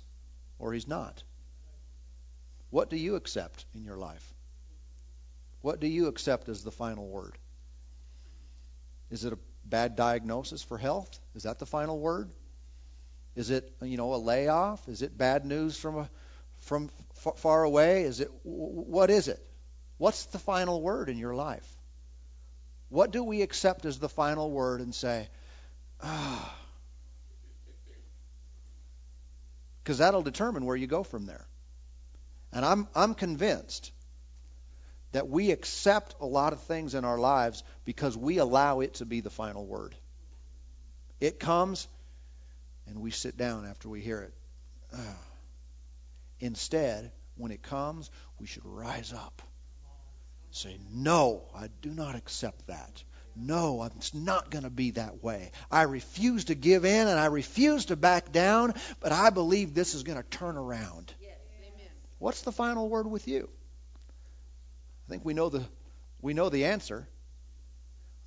or 0.58 0.74
he's 0.74 0.88
not. 0.88 1.24
What 2.72 2.90
do 2.90 2.98
you 2.98 3.16
accept 3.16 3.66
in 3.76 3.84
your 3.84 3.98
life? 3.98 4.34
What 5.62 5.80
do 5.80 5.88
you 5.88 6.08
accept 6.08 6.50
as 6.50 6.64
the 6.64 6.72
final 6.72 7.08
word? 7.08 7.38
Is 9.12 9.26
it 9.26 9.34
a 9.34 9.40
bad 9.66 9.96
diagnosis 9.96 10.64
for 10.64 10.78
health? 10.78 11.20
Is 11.36 11.44
that 11.44 11.60
the 11.60 11.66
final 11.66 12.00
word? 12.00 12.32
Is 13.36 13.50
it, 13.52 13.72
you 13.82 13.98
know, 13.98 14.14
a 14.14 14.18
layoff? 14.18 14.88
Is 14.88 15.02
it 15.02 15.18
bad 15.18 15.46
news 15.46 15.78
from 15.78 15.98
a, 15.98 16.10
from 16.60 16.90
far 17.38 17.64
away? 17.64 18.04
Is 18.04 18.20
it 18.20 18.30
what 18.44 19.10
is 19.10 19.28
it? 19.28 19.40
What's 19.98 20.26
the 20.26 20.40
final 20.40 20.82
word 20.82 21.10
in 21.10 21.18
your 21.18 21.36
life? 21.36 21.68
What 22.90 23.12
do 23.12 23.24
we 23.24 23.42
accept 23.42 23.86
as 23.86 24.00
the 24.00 24.10
final 24.10 24.52
word 24.52 24.82
and 24.82 24.94
say, 24.94 25.30
ah, 26.02 26.56
because 29.84 30.00
that'll 30.00 30.22
determine 30.22 30.66
where 30.66 30.76
you 30.76 30.88
go 30.88 31.04
from 31.04 31.26
there. 31.26 31.46
And 32.54 32.66
I'm 32.66 32.88
I'm 32.96 33.14
convinced 33.14 33.92
that 35.12 35.28
we 35.28 35.52
accept 35.52 36.16
a 36.22 36.26
lot 36.26 36.54
of 36.54 36.62
things 36.64 36.96
in 36.96 37.06
our 37.06 37.18
lives 37.18 37.64
because 37.86 38.18
we 38.18 38.38
allow 38.38 38.80
it 38.80 38.96
to 38.96 39.06
be 39.06 39.22
the 39.22 39.30
final 39.30 39.66
word. 39.66 39.96
It 41.20 41.40
comes 41.40 41.88
and 42.88 43.02
we 43.02 43.12
sit 43.12 43.38
down 43.38 43.66
after 43.66 43.90
we 43.90 44.02
hear 44.02 44.22
it. 44.22 44.34
Instead, 46.42 47.12
when 47.38 47.52
it 47.52 47.62
comes, 47.62 48.10
we 48.40 48.48
should 48.48 48.66
rise 48.66 49.14
up. 49.14 49.42
Say, 50.52 50.78
No, 50.92 51.44
I 51.56 51.70
do 51.82 51.92
not 51.92 52.16
accept 52.16 52.68
that. 52.68 53.04
No, 53.36 53.84
it's 53.84 54.14
not 54.14 54.52
going 54.52 54.66
to 54.66 54.70
be 54.70 54.92
that 54.92 55.24
way. 55.24 55.52
I 55.72 55.84
refuse 55.84 56.46
to 56.46 56.56
give 56.56 56.84
in 56.84 57.08
and 57.08 57.18
I 57.18 57.28
refuse 57.28 57.86
to 57.86 57.96
back 57.96 58.34
down, 58.34 58.74
but 59.00 59.14
I 59.14 59.30
believe 59.30 59.74
this 59.74 59.94
is 59.96 60.04
going 60.04 60.18
to 60.18 60.30
turn 60.30 60.58
around. 60.58 61.14
Yes, 61.22 61.38
What's 62.20 62.42
the 62.42 62.52
final 62.52 62.90
word 62.90 63.08
with 63.08 63.28
you? 63.30 63.50
I 65.08 65.10
think 65.10 65.24
we 65.24 65.34
know 65.34 65.50
the 65.50 65.66
we 66.22 66.34
know 66.34 66.50
the 66.50 66.66
answer. 66.66 67.08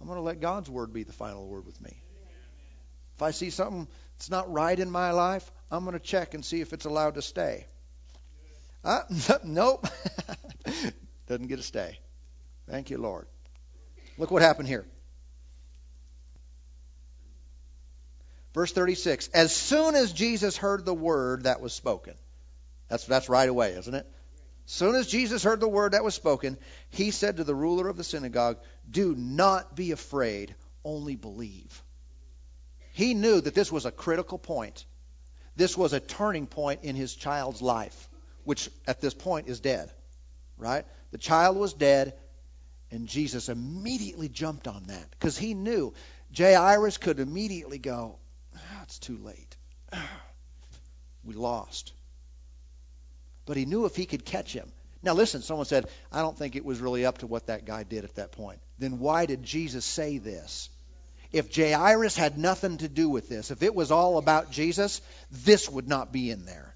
I'm 0.00 0.06
going 0.06 0.18
to 0.18 0.22
let 0.22 0.40
God's 0.40 0.68
word 0.68 0.92
be 0.92 1.04
the 1.04 1.12
final 1.12 1.46
word 1.46 1.66
with 1.66 1.80
me. 1.80 2.02
If 3.16 3.22
I 3.22 3.30
see 3.30 3.50
something 3.50 3.86
that's 4.16 4.30
not 4.30 4.52
right 4.52 4.78
in 4.78 4.90
my 4.90 5.12
life, 5.12 5.50
I'm 5.70 5.84
going 5.84 5.94
to 5.94 6.00
check 6.00 6.34
and 6.34 6.44
see 6.44 6.60
if 6.60 6.72
it's 6.72 6.84
allowed 6.84 7.14
to 7.14 7.22
stay. 7.22 7.66
Uh, 8.84 9.00
nope. 9.44 9.86
Doesn't 11.26 11.46
get 11.46 11.58
a 11.58 11.62
stay. 11.62 11.98
Thank 12.68 12.90
you, 12.90 12.98
Lord. 12.98 13.26
Look 14.18 14.30
what 14.30 14.42
happened 14.42 14.68
here. 14.68 14.86
Verse 18.52 18.72
36. 18.72 19.28
As 19.28 19.54
soon 19.54 19.94
as 19.94 20.12
Jesus 20.12 20.56
heard 20.56 20.84
the 20.84 20.94
word 20.94 21.44
that 21.44 21.60
was 21.60 21.72
spoken, 21.72 22.14
that's, 22.88 23.06
that's 23.06 23.28
right 23.28 23.48
away, 23.48 23.72
isn't 23.72 23.94
it? 23.94 24.06
As 24.66 24.72
soon 24.72 24.94
as 24.94 25.08
Jesus 25.08 25.42
heard 25.42 25.60
the 25.60 25.68
word 25.68 25.92
that 25.92 26.04
was 26.04 26.14
spoken, 26.14 26.56
he 26.90 27.10
said 27.10 27.36
to 27.36 27.44
the 27.44 27.54
ruler 27.54 27.88
of 27.88 27.96
the 27.96 28.04
synagogue, 28.04 28.58
Do 28.88 29.14
not 29.14 29.74
be 29.74 29.90
afraid, 29.90 30.54
only 30.84 31.16
believe. 31.16 31.82
He 32.92 33.12
knew 33.14 33.40
that 33.40 33.54
this 33.54 33.72
was 33.72 33.84
a 33.84 33.90
critical 33.90 34.38
point. 34.38 34.86
This 35.56 35.76
was 35.76 35.92
a 35.92 36.00
turning 36.00 36.46
point 36.46 36.84
in 36.84 36.96
his 36.96 37.14
child's 37.14 37.60
life, 37.60 38.08
which 38.44 38.70
at 38.86 39.00
this 39.00 39.14
point 39.14 39.48
is 39.48 39.60
dead. 39.60 39.90
Right? 40.56 40.84
The 41.10 41.18
child 41.18 41.56
was 41.56 41.72
dead, 41.72 42.14
and 42.90 43.06
Jesus 43.08 43.48
immediately 43.48 44.28
jumped 44.28 44.68
on 44.68 44.84
that 44.86 45.10
because 45.10 45.36
he 45.36 45.54
knew 45.54 45.92
Jairus 46.36 46.96
could 46.96 47.20
immediately 47.20 47.78
go, 47.78 48.18
oh, 48.54 48.58
It's 48.82 48.98
too 48.98 49.18
late. 49.18 49.56
We 51.26 51.32
lost 51.32 51.94
but 53.46 53.56
he 53.56 53.64
knew 53.64 53.84
if 53.84 53.96
he 53.96 54.06
could 54.06 54.24
catch 54.24 54.52
him. 54.52 54.70
Now, 55.02 55.12
listen, 55.12 55.42
someone 55.42 55.66
said, 55.66 55.86
I 56.10 56.22
don't 56.22 56.36
think 56.36 56.56
it 56.56 56.64
was 56.64 56.80
really 56.80 57.04
up 57.04 57.18
to 57.18 57.26
what 57.26 57.46
that 57.46 57.66
guy 57.66 57.82
did 57.82 58.04
at 58.04 58.14
that 58.14 58.32
point. 58.32 58.58
Then 58.78 58.98
why 59.00 59.26
did 59.26 59.42
Jesus 59.42 59.84
say 59.84 60.18
this? 60.18 60.70
If 61.30 61.54
Jairus 61.54 62.16
had 62.16 62.38
nothing 62.38 62.78
to 62.78 62.88
do 62.88 63.08
with 63.08 63.28
this, 63.28 63.50
if 63.50 63.62
it 63.62 63.74
was 63.74 63.90
all 63.90 64.18
about 64.18 64.50
Jesus, 64.50 65.02
this 65.30 65.68
would 65.68 65.88
not 65.88 66.12
be 66.12 66.30
in 66.30 66.46
there. 66.46 66.73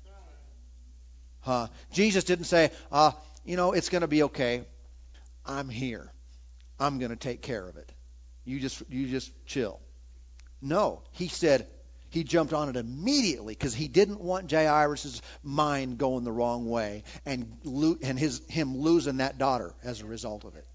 Huh? 1.48 1.68
Jesus 1.94 2.24
didn't 2.24 2.44
say, 2.44 2.70
uh, 2.92 3.12
you 3.46 3.56
know, 3.56 3.72
it's 3.72 3.88
going 3.88 4.02
to 4.02 4.06
be 4.06 4.24
okay. 4.24 4.66
I'm 5.46 5.70
here. 5.70 6.12
I'm 6.78 6.98
going 6.98 7.08
to 7.08 7.16
take 7.16 7.40
care 7.40 7.66
of 7.66 7.78
it. 7.78 7.90
You 8.44 8.60
just 8.60 8.82
you 8.90 9.06
just 9.08 9.32
chill. 9.46 9.80
No, 10.60 11.04
he 11.12 11.28
said, 11.28 11.66
he 12.10 12.22
jumped 12.22 12.52
on 12.52 12.68
it 12.68 12.76
immediately 12.76 13.54
because 13.54 13.72
he 13.72 13.88
didn't 13.88 14.20
want 14.20 14.50
Jairus' 14.50 15.22
mind 15.42 15.96
going 15.96 16.24
the 16.24 16.32
wrong 16.32 16.68
way 16.68 17.04
and 17.24 17.56
lo- 17.64 17.96
and 18.02 18.18
his 18.18 18.42
him 18.50 18.76
losing 18.76 19.16
that 19.16 19.38
daughter 19.38 19.72
as 19.82 20.02
a 20.02 20.06
result 20.06 20.44
of 20.44 20.54
it. 20.54 20.66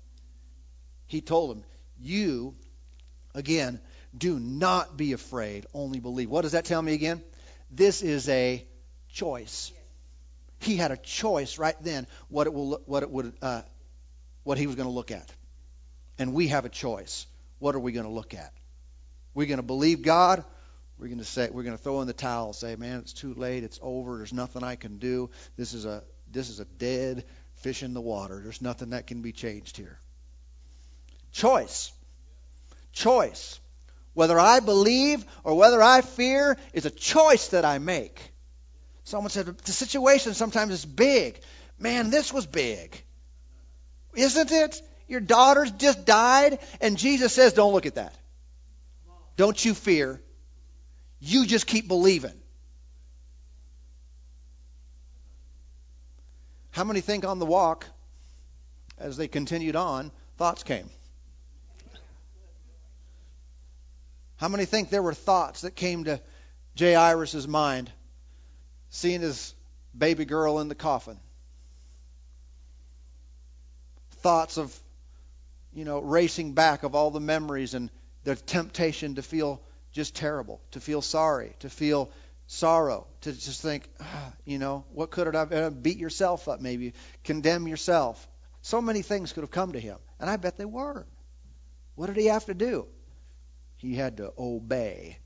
He 1.06 1.22
told 1.22 1.56
him, 1.56 1.64
"You 2.00 2.56
again, 3.36 3.80
do 4.18 4.40
not 4.40 4.98
be 4.98 5.14
afraid, 5.14 5.68
only 5.72 6.00
believe." 6.00 6.32
What 6.32 6.42
does 6.42 6.54
that 6.54 6.66
tell 6.66 6.82
me 6.82 6.96
again? 6.96 7.22
This 7.70 8.02
is 8.02 8.28
a 8.28 8.66
choice. 9.10 9.72
He 10.64 10.78
had 10.78 10.92
a 10.92 10.98
choice 10.98 11.58
right 11.58 11.76
then 11.82 12.08
what 12.30 12.48
it 12.48 12.54
will 12.54 12.82
what 12.86 13.04
it 13.04 13.12
would 13.12 13.34
uh, 13.42 13.62
what 14.44 14.58
he 14.58 14.68
was 14.68 14.76
going 14.76 14.88
to 14.88 14.94
look 14.94 15.12
at, 15.12 15.32
and 16.18 16.34
we 16.34 16.48
have 16.50 16.66
a 16.66 16.70
choice 16.70 17.26
what 17.64 17.76
are 17.76 17.80
we 17.80 17.94
going 17.94 18.06
to 18.06 18.12
look 18.12 18.34
at? 18.34 18.52
We're 19.34 19.48
going 19.48 19.58
to 19.58 19.64
believe 19.64 20.02
God. 20.02 20.44
We're 21.00 21.08
going 21.08 21.20
to 21.20 21.24
say 21.24 21.50
we're 21.50 21.64
going 21.64 21.78
to 21.78 21.82
throw 21.82 22.02
in 22.02 22.08
the 22.08 22.14
towel, 22.14 22.52
say, 22.52 22.76
"Man, 22.76 23.00
it's 23.00 23.14
too 23.14 23.34
late. 23.34 23.64
It's 23.64 23.80
over. 23.82 24.18
There's 24.18 24.34
nothing 24.34 24.64
I 24.64 24.76
can 24.76 24.98
do. 24.98 25.30
This 25.56 25.74
is 25.74 25.86
a 25.86 26.04
this 26.30 26.50
is 26.50 26.60
a 26.60 26.66
dead 26.66 27.24
fish 27.56 27.82
in 27.82 27.94
the 27.94 28.02
water. 28.02 28.42
There's 28.44 28.62
nothing 28.62 28.90
that 28.90 29.08
can 29.08 29.22
be 29.22 29.32
changed 29.32 29.78
here." 29.78 29.98
Choice. 31.32 31.94
Choice. 32.92 33.62
Whether 34.14 34.38
I 34.38 34.60
believe 34.60 35.26
or 35.46 35.56
whether 35.56 35.82
I 35.82 36.02
fear 36.02 36.58
is 36.74 36.86
a 36.86 36.92
choice 36.92 37.48
that 37.50 37.64
I 37.64 37.78
make. 37.78 38.33
Someone 39.04 39.30
said 39.30 39.46
the 39.46 39.72
situation 39.72 40.34
sometimes 40.34 40.74
is 40.74 40.86
big. 40.86 41.40
Man, 41.78 42.10
this 42.10 42.32
was 42.32 42.46
big. 42.46 43.02
Isn't 44.16 44.52
it? 44.52 44.82
Your 45.08 45.20
daughter's 45.20 45.72
just 45.72 46.06
died, 46.06 46.60
and 46.80 46.98
Jesus 46.98 47.34
says, 47.34 47.54
Don't 47.54 47.74
look 47.74 47.86
at 47.86 47.96
that. 47.96 48.16
Don't 49.36 49.64
you 49.64 49.74
fear. 49.74 50.22
You 51.20 51.46
just 51.46 51.68
keep 51.68 51.88
believing. 51.88 52.34
How 56.72 56.84
many 56.84 57.02
think 57.02 57.26
on 57.26 57.40
the 57.40 57.46
walk, 57.46 57.86
as 58.98 59.18
they 59.18 59.28
continued 59.28 59.76
on, 59.76 60.12
thoughts 60.38 60.64
came? 60.64 60.90
How 64.38 64.48
many 64.48 64.66
think 64.66 64.90
there 64.90 65.04
were 65.04 65.14
thoughts 65.14 65.62
that 65.62 65.76
came 65.76 66.06
to 66.06 66.20
Jairus' 66.78 67.48
mind, 67.48 67.92
seeing 68.94 69.22
his 69.22 69.56
baby 69.98 70.24
girl 70.24 70.60
in 70.60 70.68
the 70.68 70.76
coffin? 70.76 71.18
Thoughts 74.18 74.58
of, 74.58 74.80
you 75.74 75.84
know, 75.84 76.00
racing 76.00 76.54
back 76.54 76.84
of 76.84 76.94
all 76.94 77.10
the 77.10 77.20
memories 77.20 77.74
and 77.74 77.90
the 78.24 78.36
temptation 78.36 79.16
to 79.16 79.24
feel 79.24 79.62
just 79.92 80.16
terrible, 80.16 80.62
to 80.72 80.80
feel 80.80 81.02
sorry, 81.02 81.56
to 81.60 81.70
feel 81.70 82.12
sorrow, 82.46 83.08
to 83.22 83.34
just 83.34 83.62
think, 83.62 83.90
ah, 84.00 84.34
you 84.46 84.60
know, 84.60 84.86
what 84.94 85.10
could 85.10 85.28
it 85.28 85.34
have 85.34 85.52
uh, 85.52 85.70
beat 85.72 85.98
yourself 85.98 86.48
up 86.48 86.62
maybe, 86.62 86.94
condemn 87.24 87.68
yourself. 87.68 88.28
So 88.62 88.80
many 88.80 89.02
things 89.02 89.34
could 89.34 89.42
have 89.42 89.52
come 89.52 89.74
to 89.74 89.80
him, 89.80 89.98
and 90.20 90.30
I 90.30 90.38
bet 90.38 90.56
they 90.56 90.66
were. 90.66 91.06
What 91.96 92.08
did 92.08 92.18
he 92.18 92.28
have 92.28 92.46
to 92.46 92.54
do? 92.54 92.88
He 93.78 93.96
had 93.96 94.18
to 94.18 94.34
obey. 94.38 95.18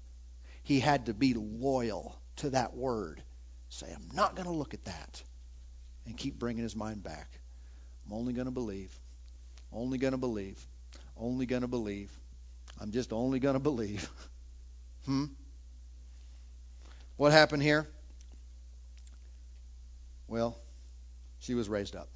He 0.64 0.80
had 0.80 1.08
to 1.08 1.14
be 1.14 1.34
loyal 1.34 2.18
to 2.38 2.52
that 2.52 2.76
word. 2.76 3.22
Say, 3.70 3.88
I'm 3.94 4.10
not 4.16 4.36
going 4.36 4.48
to 4.48 4.54
look 4.54 4.74
at 4.74 4.86
that. 4.86 5.24
And 6.06 6.16
keep 6.18 6.40
bringing 6.40 6.64
his 6.64 6.76
mind 6.76 7.04
back. 7.04 7.28
I'm 8.06 8.14
only 8.14 8.34
going 8.34 8.46
to 8.46 8.52
believe. 8.52 8.98
Only 9.74 9.98
going 9.98 10.12
to 10.12 10.18
believe. 10.18 10.66
Only 11.18 11.46
going 11.46 11.64
to 11.64 11.68
believe. 11.68 12.12
I'm 12.80 12.92
just 12.92 13.12
only 13.12 13.40
going 13.40 13.56
to 13.56 13.60
believe. 13.60 14.10
hmm? 15.06 15.26
What 17.18 17.32
happened 17.32 17.64
here? 17.64 17.88
Well, 20.28 20.58
she 21.40 21.56
was 21.56 21.68
raised 21.68 21.96
up. 21.96 22.10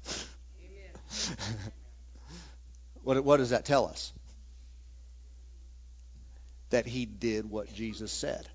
what, 3.02 3.22
what 3.24 3.36
does 3.38 3.50
that 3.50 3.64
tell 3.64 3.86
us? 3.86 4.12
that 6.72 6.86
he 6.86 7.06
did 7.06 7.48
what 7.48 7.72
Jesus 7.72 8.10
said. 8.10 8.48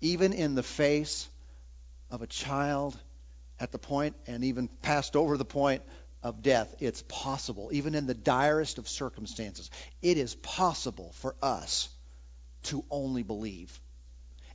Even 0.00 0.32
in 0.32 0.54
the 0.54 0.62
face 0.62 1.28
of 2.10 2.22
a 2.22 2.26
child 2.26 2.96
at 3.60 3.72
the 3.72 3.78
point 3.78 4.14
and 4.26 4.44
even 4.44 4.68
passed 4.82 5.16
over 5.16 5.36
the 5.36 5.44
point 5.44 5.82
of 6.22 6.42
death, 6.42 6.74
it's 6.80 7.02
possible, 7.08 7.70
even 7.72 7.94
in 7.94 8.06
the 8.06 8.14
direst 8.14 8.78
of 8.78 8.88
circumstances, 8.88 9.70
it 10.02 10.18
is 10.18 10.34
possible 10.36 11.12
for 11.14 11.34
us 11.42 11.88
to 12.64 12.84
only 12.90 13.22
believe. 13.22 13.80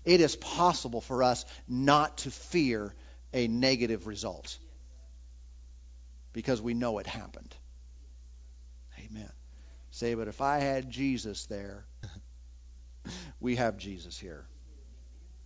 It 0.05 0.19
is 0.19 0.35
possible 0.35 1.01
for 1.01 1.23
us 1.23 1.45
not 1.67 2.19
to 2.19 2.31
fear 2.31 2.93
a 3.33 3.47
negative 3.47 4.07
result 4.07 4.57
because 6.33 6.61
we 6.61 6.73
know 6.73 6.99
it 6.99 7.07
happened. 7.07 7.55
Amen. 8.99 9.31
Say, 9.91 10.15
but 10.15 10.27
if 10.27 10.41
I 10.41 10.59
had 10.59 10.89
Jesus 10.89 11.45
there, 11.45 11.85
we 13.39 13.55
have 13.55 13.77
Jesus 13.77 14.19
here. 14.19 14.45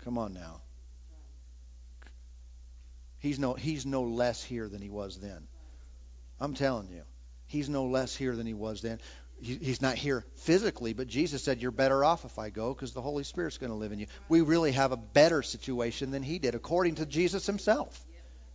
Come 0.03 0.17
on 0.17 0.33
now. 0.33 0.61
He's 3.19 3.39
no, 3.39 3.53
he's 3.53 3.85
no 3.85 4.03
less 4.03 4.43
here 4.43 4.69
than 4.69 4.81
he 4.81 4.89
was 4.89 5.17
then. 5.17 5.47
I'm 6.39 6.53
telling 6.53 6.89
you. 6.89 7.01
He's 7.47 7.69
no 7.69 7.85
less 7.85 8.15
here 8.15 8.35
than 8.35 8.45
he 8.45 8.53
was 8.53 8.81
then. 8.81 8.99
he's 9.41 9.81
not 9.81 9.95
here 9.95 10.25
physically, 10.35 10.93
but 10.93 11.07
Jesus 11.07 11.43
said, 11.43 11.61
You're 11.61 11.71
better 11.71 12.03
off 12.03 12.25
if 12.25 12.37
I 12.37 12.49
go 12.49 12.73
because 12.73 12.93
the 12.93 13.01
Holy 13.01 13.23
Spirit's 13.23 13.57
going 13.57 13.71
to 13.71 13.77
live 13.77 13.91
in 13.91 13.99
you. 13.99 14.07
We 14.29 14.41
really 14.41 14.73
have 14.73 14.91
a 14.91 14.97
better 14.97 15.41
situation 15.41 16.11
than 16.11 16.23
he 16.23 16.39
did, 16.39 16.55
according 16.55 16.95
to 16.95 17.05
Jesus 17.05 17.45
himself. 17.45 18.05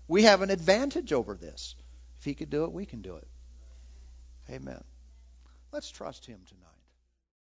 We 0.09 0.25
have 0.25 0.43
an 0.43 0.51
advantage 0.51 1.13
over 1.13 1.35
this. 1.35 1.75
If 2.19 2.25
he 2.25 2.35
could 2.35 2.51
do 2.51 2.65
it, 2.65 2.73
we 2.73 2.87
can 2.87 3.03
do 3.03 3.17
it. 3.17 3.27
Amen. 4.51 4.83
Let's 5.73 5.91
trust 5.91 6.27
Him 6.27 6.41
tonight. 6.47 6.72